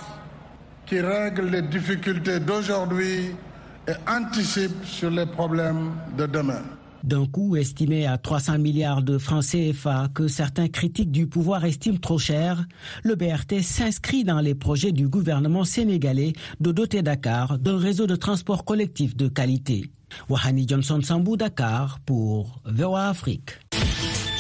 qui 0.86 1.00
règle 1.00 1.48
les 1.48 1.62
difficultés 1.62 2.40
d'aujourd'hui 2.40 3.36
et 3.88 3.92
anticipe 4.10 4.86
sur 4.86 5.10
les 5.10 5.26
problèmes 5.26 5.94
de 6.18 6.26
demain 6.26 6.64
d'un 7.04 7.26
coût 7.26 7.56
estimé 7.56 8.06
à 8.06 8.18
300 8.18 8.58
milliards 8.60 9.02
de 9.04 9.18
francs 9.18 9.44
CFA 9.44 10.10
que 10.14 10.28
certains 10.28 10.68
critiques 10.68 11.12
du 11.12 11.28
pouvoir 11.28 11.66
estiment 11.66 11.98
trop 11.98 12.18
cher, 12.18 12.66
le 13.04 13.16
BRT 13.16 13.62
s'inscrit 13.62 14.24
dans 14.24 14.40
les 14.40 14.56
projets 14.56 14.92
du 14.92 15.08
gouvernement 15.08 15.64
sénégalais 15.64 16.34
de 16.60 16.72
doter 16.72 17.02
Dakar 17.02 17.58
d'un 17.58 17.78
réseau 17.78 18.08
de 18.08 18.16
transport 18.16 18.66
collectif 18.66 19.16
de 19.16 19.28
qualité. 19.28 19.92
Wahani 20.30 20.68
Johnson 20.68 21.02
Sambou 21.02 21.38
Dakar 21.38 22.00
pour 22.06 22.62
VOA 22.66 23.10
Afrique. 23.10 23.52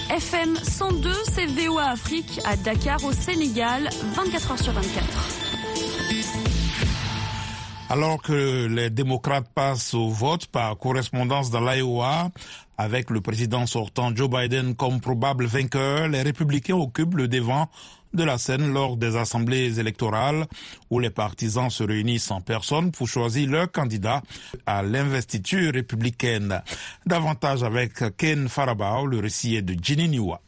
FM 0.09 0.55
102, 0.61 1.09
c'est 1.29 1.45
VOA 1.45 1.91
Afrique 1.91 2.41
à 2.45 2.57
Dakar 2.57 3.03
au 3.05 3.13
Sénégal, 3.13 3.89
24 4.15 4.51
heures 4.51 4.59
sur 4.59 4.73
24. 4.73 6.50
Alors 7.91 8.21
que 8.21 8.67
les 8.67 8.89
démocrates 8.89 9.49
passent 9.53 9.93
au 9.93 10.07
vote 10.07 10.47
par 10.47 10.77
correspondance 10.77 11.51
dans 11.51 11.59
l'Iowa, 11.59 12.31
avec 12.77 13.09
le 13.09 13.19
président 13.19 13.65
sortant 13.65 14.15
Joe 14.15 14.29
Biden 14.29 14.75
comme 14.75 15.01
probable 15.01 15.45
vainqueur, 15.45 16.07
les 16.07 16.21
républicains 16.21 16.77
occupent 16.77 17.15
le 17.15 17.27
devant 17.27 17.67
de 18.13 18.23
la 18.23 18.37
scène 18.37 18.71
lors 18.71 18.95
des 18.95 19.17
assemblées 19.17 19.77
électorales 19.77 20.45
où 20.89 20.99
les 20.99 21.09
partisans 21.09 21.69
se 21.69 21.83
réunissent 21.83 22.31
en 22.31 22.39
personne 22.39 22.93
pour 22.93 23.09
choisir 23.09 23.49
leur 23.49 23.69
candidat 23.69 24.21
à 24.65 24.83
l'investiture 24.83 25.73
républicaine. 25.73 26.61
Davantage 27.05 27.61
avec 27.61 28.15
Ken 28.15 28.47
Farabao, 28.47 29.05
le 29.05 29.19
récit 29.19 29.61
de 29.61 29.75
Ginny 29.83 30.07
Niwa. 30.07 30.39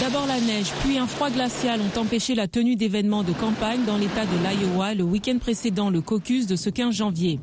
D'abord 0.00 0.26
la 0.26 0.40
neige, 0.40 0.72
puis 0.82 0.98
un 0.98 1.06
froid 1.06 1.30
glacial 1.30 1.80
ont 1.80 2.00
empêché 2.00 2.34
la 2.34 2.48
tenue 2.48 2.76
d'événements 2.76 3.22
de 3.22 3.32
campagne 3.32 3.84
dans 3.86 3.96
l'état 3.96 4.26
de 4.26 4.36
l'Iowa 4.36 4.94
le 4.94 5.04
week-end 5.04 5.38
précédent 5.38 5.88
le 5.88 6.02
caucus 6.02 6.46
de 6.46 6.54
ce 6.54 6.68
15 6.68 6.94
janvier. 6.94 7.40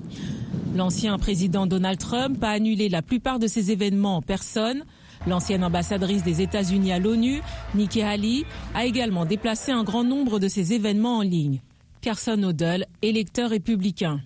L'ancien 0.76 1.18
président 1.18 1.66
Donald 1.66 2.00
Trump 2.00 2.44
a 2.44 2.50
annulé 2.50 2.90
la 2.90 3.02
plupart 3.02 3.40
de 3.40 3.48
ces 3.48 3.72
événements 3.72 4.18
en 4.18 4.22
personne. 4.22 4.84
L'ancienne 5.26 5.64
ambassadrice 5.64 6.24
des 6.24 6.42
États-Unis 6.42 6.92
à 6.92 7.00
l'ONU, 7.00 7.42
Nikki 7.76 8.02
Haley, 8.02 8.44
a 8.76 8.86
également 8.86 9.26
déplacé 9.26 9.72
un 9.72 9.84
grand 9.84 10.04
nombre 10.04 10.40
de 10.40 10.48
ces 10.48 10.74
événements 10.74 11.18
en 11.18 11.22
ligne. 11.22 11.60
Carson 12.02 12.42
Odell, 12.44 12.86
électeur 13.02 13.50
républicain. 13.50 14.20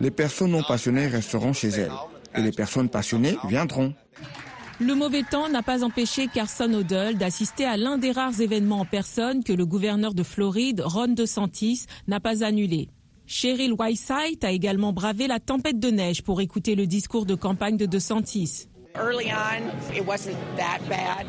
Les 0.00 0.10
personnes 0.10 0.50
non 0.50 0.62
passionnées 0.62 1.06
resteront 1.06 1.52
chez 1.52 1.68
elles 1.68 1.92
et 2.36 2.42
les 2.42 2.52
personnes 2.52 2.88
passionnées 2.88 3.36
viendront. 3.48 3.94
Le 4.80 4.96
mauvais 4.96 5.22
temps 5.22 5.48
n'a 5.48 5.62
pas 5.62 5.84
empêché 5.84 6.26
Carson 6.26 6.72
Odell 6.74 7.16
d'assister 7.16 7.64
à 7.64 7.76
l'un 7.76 7.96
des 7.96 8.10
rares 8.10 8.40
événements 8.40 8.80
en 8.80 8.84
personne 8.84 9.44
que 9.44 9.52
le 9.52 9.64
gouverneur 9.64 10.14
de 10.14 10.24
Floride, 10.24 10.82
Ron 10.84 11.08
DeSantis, 11.14 11.86
n'a 12.08 12.18
pas 12.18 12.42
annulé. 12.42 12.88
Cheryl 13.26 13.72
Whiteside 13.72 14.44
a 14.44 14.50
également 14.50 14.92
bravé 14.92 15.28
la 15.28 15.38
tempête 15.38 15.78
de 15.78 15.90
neige 15.90 16.22
pour 16.22 16.40
écouter 16.40 16.74
le 16.74 16.88
discours 16.88 17.24
de 17.24 17.36
campagne 17.36 17.76
de 17.76 17.86
DeSantis. 17.86 18.66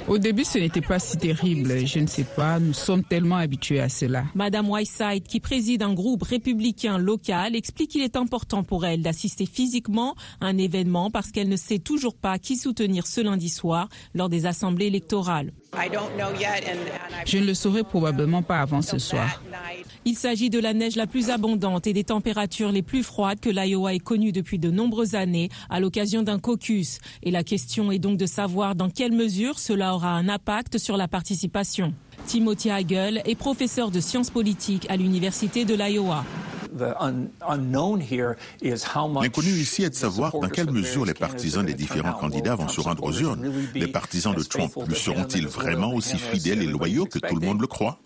Au 0.07 0.17
début, 0.19 0.43
ce 0.43 0.59
n'était 0.59 0.81
pas 0.81 0.99
si 0.99 1.17
terrible. 1.17 1.85
Je 1.87 1.99
ne 1.99 2.05
sais 2.05 2.23
pas, 2.23 2.59
nous 2.59 2.73
sommes 2.73 3.03
tellement 3.03 3.37
habitués 3.37 3.79
à 3.79 3.89
cela. 3.89 4.25
Madame 4.35 4.69
Whiteside, 4.69 5.23
qui 5.23 5.39
préside 5.39 5.81
un 5.81 5.93
groupe 5.93 6.21
républicain 6.21 6.99
local, 6.99 7.55
explique 7.55 7.89
qu'il 7.89 8.03
est 8.03 8.15
important 8.15 8.63
pour 8.63 8.85
elle 8.85 9.01
d'assister 9.01 9.47
physiquement 9.47 10.15
à 10.41 10.45
un 10.45 10.57
événement 10.59 11.09
parce 11.09 11.31
qu'elle 11.31 11.49
ne 11.49 11.55
sait 11.55 11.79
toujours 11.79 12.15
pas 12.15 12.37
qui 12.37 12.55
soutenir 12.55 13.07
ce 13.07 13.21
lundi 13.21 13.49
soir 13.49 13.89
lors 14.13 14.29
des 14.29 14.45
assemblées 14.45 14.85
électorales. 14.85 15.51
Je 17.25 17.37
ne 17.37 17.45
le 17.45 17.53
saurai 17.53 17.83
probablement 17.83 18.41
pas 18.41 18.59
avant 18.59 18.81
ce 18.81 18.97
soir. 18.99 19.41
Il 20.05 20.15
s'agit 20.15 20.51
de 20.51 20.59
la 20.59 20.73
neige 20.73 20.95
la 20.95 21.07
plus 21.07 21.29
abondante 21.31 21.87
et 21.87 21.93
des 21.93 22.03
températures 22.03 22.71
les 22.71 22.83
plus 22.83 23.01
froides 23.01 23.39
que 23.39 23.49
l'Iowa 23.49 23.93
ait 23.93 23.99
connues 23.99 24.31
depuis 24.31 24.59
de 24.59 24.69
nombreuses 24.69 25.15
années 25.15 25.49
à 25.69 25.79
l'occasion 25.79 26.21
d'un 26.21 26.37
caucus. 26.37 26.99
Et 27.23 27.31
la 27.31 27.43
question 27.43 27.91
est 27.91 27.97
donc 27.97 28.17
de 28.17 28.27
savoir 28.27 28.75
dans 28.75 28.89
quelle 28.89 29.13
mesure 29.13 29.57
cela 29.57 29.95
aura 29.95 30.11
un 30.11 30.29
impact 30.29 30.77
sur 30.77 30.95
la 30.95 31.07
participation. 31.07 31.93
Timothy 32.25 32.69
Hagel 32.69 33.21
est 33.25 33.35
professeur 33.35 33.91
de 33.91 33.99
sciences 33.99 34.29
politiques 34.29 34.87
à 34.89 34.97
l'Université 34.97 35.65
de 35.65 35.75
l'Iowa. 35.75 36.23
L'inconnu 39.21 39.49
ici 39.49 39.83
est 39.83 39.89
de 39.89 39.95
savoir 39.95 40.31
dans 40.33 40.49
quelle 40.49 40.71
mesure 40.71 41.05
les 41.05 41.13
partisans 41.13 41.65
des 41.65 41.73
différents 41.73 42.13
candidats 42.13 42.55
vont 42.55 42.67
se 42.67 42.81
rendre 42.81 43.03
aux 43.03 43.13
urnes. 43.13 43.49
Les 43.73 43.87
partisans 43.87 44.35
de 44.35 44.43
Trump 44.43 44.73
lui 44.87 44.95
seront-ils 44.95 45.47
vraiment 45.47 45.93
aussi 45.93 46.17
fidèles 46.17 46.61
et 46.61 46.67
loyaux 46.67 47.05
que 47.05 47.19
tout 47.19 47.35
le 47.35 47.45
monde 47.45 47.61
le 47.61 47.67
croit? 47.67 47.99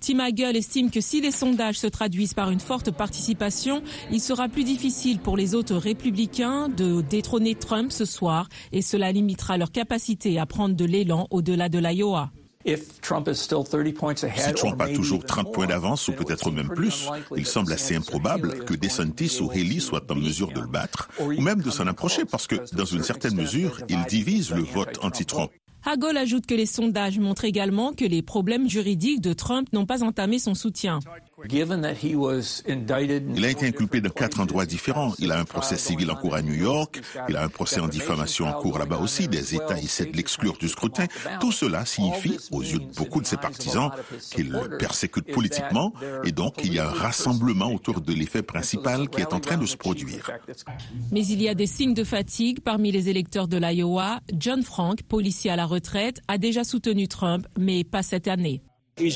Tim 0.00 0.18
Hagel 0.20 0.56
estime 0.56 0.90
que 0.90 1.00
si 1.00 1.20
les 1.20 1.30
sondages 1.30 1.78
se 1.78 1.86
traduisent 1.86 2.34
par 2.34 2.50
une 2.50 2.60
forte 2.60 2.90
participation, 2.90 3.82
il 4.12 4.20
sera 4.20 4.48
plus 4.48 4.64
difficile 4.64 5.18
pour 5.18 5.36
les 5.36 5.54
autres 5.54 5.76
républicains 5.76 6.68
de 6.68 7.00
détrôner 7.00 7.54
Trump 7.54 7.90
ce 7.90 8.04
soir 8.04 8.48
et 8.72 8.82
cela 8.82 9.10
limitera 9.10 9.56
leur 9.56 9.72
capacité 9.72 10.38
à 10.38 10.46
prendre 10.46 10.76
de 10.76 10.84
l'élan 10.84 11.26
au-delà 11.30 11.68
de 11.68 11.78
l'Iowa. 11.78 12.30
Si 12.66 14.52
Trump 14.54 14.80
a 14.80 14.88
toujours 14.88 15.24
30 15.24 15.52
points 15.52 15.66
d'avance 15.66 16.08
ou 16.08 16.12
peut-être 16.12 16.50
même 16.50 16.68
plus, 16.68 17.08
il 17.36 17.46
semble 17.46 17.72
assez 17.72 17.94
improbable 17.94 18.64
que 18.64 18.74
DeSantis 18.74 19.40
ou 19.40 19.50
Haley 19.50 19.80
soient 19.80 20.04
en 20.10 20.16
mesure 20.16 20.52
de 20.52 20.60
le 20.60 20.66
battre, 20.66 21.08
ou 21.20 21.40
même 21.40 21.62
de 21.62 21.70
s'en 21.70 21.86
approcher 21.86 22.24
parce 22.24 22.46
que, 22.46 22.56
dans 22.74 22.84
une 22.84 23.02
certaine 23.02 23.36
mesure, 23.36 23.80
il 23.88 24.02
divise 24.06 24.50
le 24.50 24.62
vote 24.62 24.98
anti-Trump. 25.02 25.50
Hagel 25.88 26.16
ajoute 26.16 26.46
que 26.46 26.54
les 26.54 26.66
sondages 26.66 27.20
montrent 27.20 27.44
également 27.44 27.92
que 27.92 28.04
les 28.04 28.20
problèmes 28.20 28.68
juridiques 28.68 29.20
de 29.20 29.32
Trump 29.32 29.72
n'ont 29.72 29.86
pas 29.86 30.02
entamé 30.02 30.40
son 30.40 30.54
soutien. 30.54 30.98
Il 31.44 33.44
a 33.44 33.50
été 33.50 33.66
inculpé 33.66 34.00
de 34.00 34.08
quatre 34.08 34.40
endroits 34.40 34.64
différents. 34.64 35.12
Il 35.18 35.32
a 35.32 35.38
un 35.38 35.44
procès 35.44 35.76
civil 35.76 36.10
en 36.10 36.16
cours 36.16 36.34
à 36.34 36.40
New 36.40 36.54
York. 36.54 37.02
Il 37.28 37.36
a 37.36 37.42
un 37.42 37.48
procès 37.48 37.78
en 37.78 37.88
diffamation 37.88 38.46
en 38.46 38.54
cours 38.54 38.78
là-bas 38.78 38.96
aussi. 38.96 39.28
Des 39.28 39.54
États 39.54 39.78
essaient 39.78 40.06
de 40.06 40.16
l'exclure 40.16 40.56
du 40.56 40.68
scrutin. 40.68 41.04
Tout 41.38 41.52
cela 41.52 41.84
signifie, 41.84 42.38
aux 42.52 42.62
yeux 42.62 42.78
de 42.78 42.94
beaucoup 42.94 43.20
de 43.20 43.26
ses 43.26 43.36
partisans, 43.36 43.90
qu'il 44.30 44.50
le 44.50 44.78
persécute 44.78 45.30
politiquement 45.30 45.92
et 46.24 46.32
donc 46.32 46.54
il 46.64 46.72
y 46.72 46.78
a 46.78 46.88
un 46.88 46.92
rassemblement 46.92 47.70
autour 47.70 48.00
de 48.00 48.14
l'effet 48.14 48.42
principal 48.42 49.10
qui 49.10 49.20
est 49.20 49.34
en 49.34 49.40
train 49.40 49.58
de 49.58 49.66
se 49.66 49.76
produire. 49.76 50.30
Mais 51.12 51.26
il 51.26 51.42
y 51.42 51.50
a 51.50 51.54
des 51.54 51.66
signes 51.66 51.94
de 51.94 52.04
fatigue 52.04 52.60
parmi 52.60 52.92
les 52.92 53.10
électeurs 53.10 53.46
de 53.46 53.58
l'Iowa. 53.58 54.20
John 54.32 54.62
Frank, 54.62 55.02
policier 55.02 55.50
à 55.50 55.56
la 55.56 55.66
retraite, 55.66 56.22
a 56.28 56.38
déjà 56.38 56.64
soutenu 56.64 57.08
Trump, 57.08 57.46
mais 57.58 57.84
pas 57.84 58.02
cette 58.02 58.26
année. 58.26 58.62
Il 58.98 59.14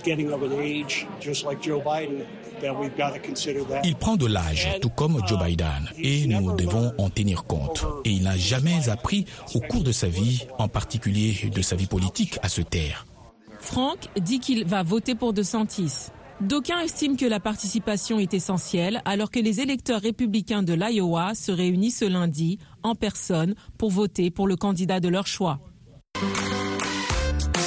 prend 3.98 4.16
de 4.16 4.26
l'âge, 4.26 4.68
tout 4.82 4.90
comme 4.90 5.26
Joe 5.26 5.42
Biden, 5.42 5.88
et 5.96 6.26
nous 6.26 6.54
devons 6.54 6.92
en 6.98 7.08
tenir 7.08 7.44
compte. 7.44 7.86
Et 8.04 8.10
il 8.10 8.24
n'a 8.24 8.36
jamais 8.36 8.90
appris 8.90 9.24
au 9.54 9.60
cours 9.60 9.82
de 9.82 9.92
sa 9.92 10.08
vie, 10.08 10.46
en 10.58 10.68
particulier 10.68 11.50
de 11.50 11.62
sa 11.62 11.76
vie 11.76 11.86
politique, 11.86 12.38
à 12.42 12.50
se 12.50 12.60
taire. 12.60 13.06
Frank 13.58 14.08
dit 14.18 14.38
qu'il 14.38 14.66
va 14.66 14.82
voter 14.82 15.14
pour 15.14 15.32
DeSantis. 15.32 16.10
D'aucuns 16.42 16.80
estiment 16.80 17.16
que 17.16 17.24
la 17.24 17.40
participation 17.40 18.18
est 18.18 18.34
essentielle 18.34 19.00
alors 19.06 19.30
que 19.30 19.40
les 19.40 19.60
électeurs 19.60 20.02
républicains 20.02 20.62
de 20.62 20.74
l'Iowa 20.74 21.34
se 21.34 21.52
réunissent 21.52 22.00
ce 22.00 22.04
lundi 22.04 22.58
en 22.82 22.94
personne 22.94 23.54
pour 23.78 23.90
voter 23.90 24.30
pour 24.30 24.46
le 24.46 24.56
candidat 24.56 25.00
de 25.00 25.08
leur 25.08 25.26
choix. 25.26 25.58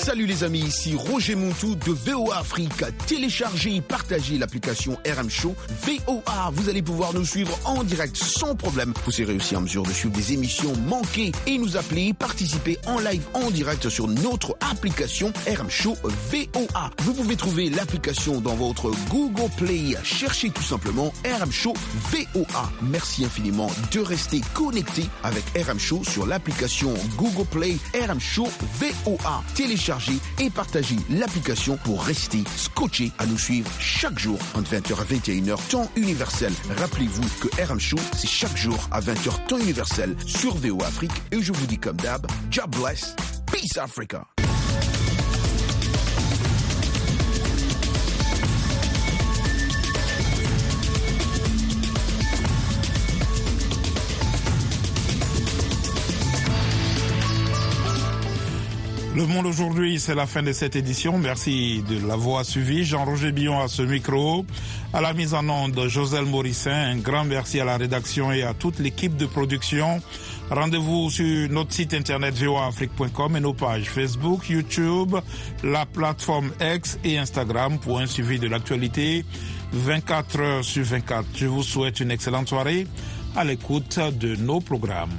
Salut 0.04 0.26
les 0.26 0.44
amis, 0.44 0.60
ici 0.60 0.96
Roger 0.98 1.34
Montou 1.34 1.76
de 1.76 1.92
VOA 1.92 2.40
Afrique. 2.40 2.84
Téléchargez 3.08 3.78
et 3.78 3.82
partagez 3.82 4.38
l'application 4.38 4.98
RM 5.06 5.30
Show 5.30 5.56
VOA. 5.82 6.52
Vous 6.52 6.68
allez 6.68 6.82
pouvoir 6.82 7.14
nous 7.14 7.24
suivre 7.24 7.58
en 7.64 7.86
direct 7.86 8.18
sans 8.18 8.54
problème. 8.54 8.94
Vous 9.06 9.12
serez 9.12 9.34
aussi 9.34 9.56
en 9.56 9.62
mesure 9.62 9.84
de 9.84 9.92
suivre 9.94 10.14
des 10.14 10.34
émissions 10.34 10.76
manquées 10.90 11.32
et 11.48 11.58
nous 11.58 11.78
appeler, 11.78 12.14
participer 12.14 12.78
en 12.86 13.00
live 13.00 13.24
en 13.34 13.50
direct 13.50 13.88
sur 13.88 14.10
notre 14.10 14.58
application 14.70 15.32
RM 15.48 15.70
Show 15.70 15.96
VOA. 16.04 16.92
Vous 17.04 17.14
pouvez 17.14 17.38
trouver 17.38 17.70
l'application 17.70 18.42
dans 18.42 18.56
votre 18.56 18.92
Google 19.10 19.50
Play. 19.56 19.96
Cherchez 20.04 20.50
tout 20.50 20.64
simplement 20.64 21.14
RM 21.24 21.52
Show 21.54 21.74
VOA. 22.12 22.70
Merci 22.82 23.24
infiniment 23.24 23.72
de 23.94 24.02
rester 24.02 24.42
connecté 24.54 25.06
avec 25.24 25.46
RM 25.56 25.80
Show 25.80 26.04
sur 26.04 26.26
l'application 26.26 26.94
Google 27.16 27.46
Play 27.50 27.78
RM 28.06 28.20
Show 28.20 28.50
VOA. 29.06 29.42
Et 30.40 30.50
partagez 30.50 30.98
l'application 31.10 31.78
pour 31.84 32.04
rester 32.04 32.44
scotché 32.56 33.12
à 33.20 33.26
nous 33.26 33.38
suivre 33.38 33.70
chaque 33.80 34.18
jour 34.20 34.40
entre 34.56 34.72
20h 34.72 35.00
à 35.00 35.04
21h 35.04 35.70
temps 35.70 35.92
universel. 35.96 36.52
Rappelez-vous 36.78 37.24
que 37.42 37.64
RM 37.64 37.80
Show, 37.80 38.00
c'est 38.16 38.28
chaque 38.28 38.58
jour 38.58 38.88
à 38.92 39.02
20h 39.02 39.46
temps 39.48 39.60
universel 39.60 40.16
sur 40.26 40.56
VO 40.56 40.82
Afrique 40.84 41.12
et 41.32 41.42
je 41.42 41.54
vous 41.54 41.66
dis 41.66 41.78
comme 41.78 41.98
d'hab, 41.98 42.26
job 42.50 42.76
bless, 42.76 43.16
peace 43.52 43.78
Africa. 43.78 44.26
Le 59.16 59.28
monde 59.28 59.46
aujourd'hui, 59.46 60.00
c'est 60.00 60.16
la 60.16 60.26
fin 60.26 60.42
de 60.42 60.52
cette 60.54 60.76
édition. 60.76 61.20
Merci 61.20 61.84
de 61.88 62.08
l'avoir 62.08 62.44
suivi. 62.44 62.84
Jean-Roger 62.84 63.32
Billon 63.32 63.62
à 63.62 63.68
ce 63.68 63.84
micro. 63.84 64.44
À 64.92 65.02
la 65.02 65.14
mise 65.14 65.36
en 65.36 65.48
onde, 65.50 65.88
Joselle 65.88 66.26
Morissin. 66.26 66.72
Un 66.72 66.98
grand 66.98 67.24
merci 67.24 67.60
à 67.60 67.66
la 67.66 67.78
rédaction 67.78 68.32
et 68.32 68.42
à 68.42 68.56
toute 68.56 68.80
l'équipe 68.80 69.16
de 69.16 69.28
production. 69.28 70.02
Rendez-vous 70.50 71.12
sur 71.12 71.48
notre 71.52 71.74
site 71.74 71.94
internet 71.94 72.34
voafrique.com 72.34 73.38
et 73.38 73.40
nos 73.40 73.54
pages 73.54 73.88
Facebook, 73.88 74.50
YouTube, 74.50 75.16
la 75.64 75.86
plateforme 75.86 76.52
X 76.60 76.98
et 77.04 77.20
Instagram 77.20 77.78
pour 77.78 78.00
un 78.00 78.08
suivi 78.08 78.40
de 78.40 78.48
l'actualité 78.48 79.26
24 79.74 80.40
heures 80.40 80.64
sur 80.64 80.86
24. 80.86 81.26
Je 81.36 81.46
vous 81.46 81.62
souhaite 81.62 82.00
une 82.00 82.10
excellente 82.10 82.50
soirée 82.50 82.88
à 83.36 83.44
l'écoute 83.44 84.00
de 84.20 84.36
nos 84.38 84.60
programmes. 84.60 85.12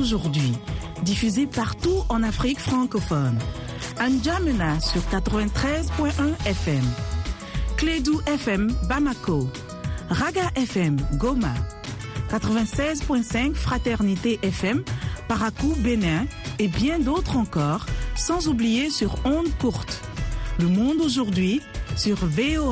Le 0.00 0.06
Monde 0.06 0.12
aujourd'hui, 0.14 0.52
diffusé 1.02 1.46
partout 1.46 2.04
en 2.08 2.22
Afrique 2.22 2.58
francophone. 2.58 3.38
Anjamena 4.00 4.80
sur 4.80 5.02
93.1 5.02 6.46
FM. 6.46 6.82
Clédou 7.76 8.18
FM 8.26 8.72
Bamako. 8.88 9.46
Raga 10.08 10.50
FM 10.54 10.96
Goma, 11.18 11.52
96.5 12.30 13.52
Fraternité 13.54 14.38
FM 14.42 14.84
Paracou 15.28 15.74
Bénin 15.76 16.24
et 16.58 16.68
bien 16.68 16.98
d'autres 16.98 17.36
encore, 17.36 17.84
sans 18.16 18.48
oublier 18.48 18.88
sur 18.88 19.16
ondes 19.26 19.54
courtes. 19.58 20.00
Le 20.60 20.68
monde 20.68 21.00
aujourd'hui 21.02 21.60
sur 21.96 22.16
VOA 22.16 22.62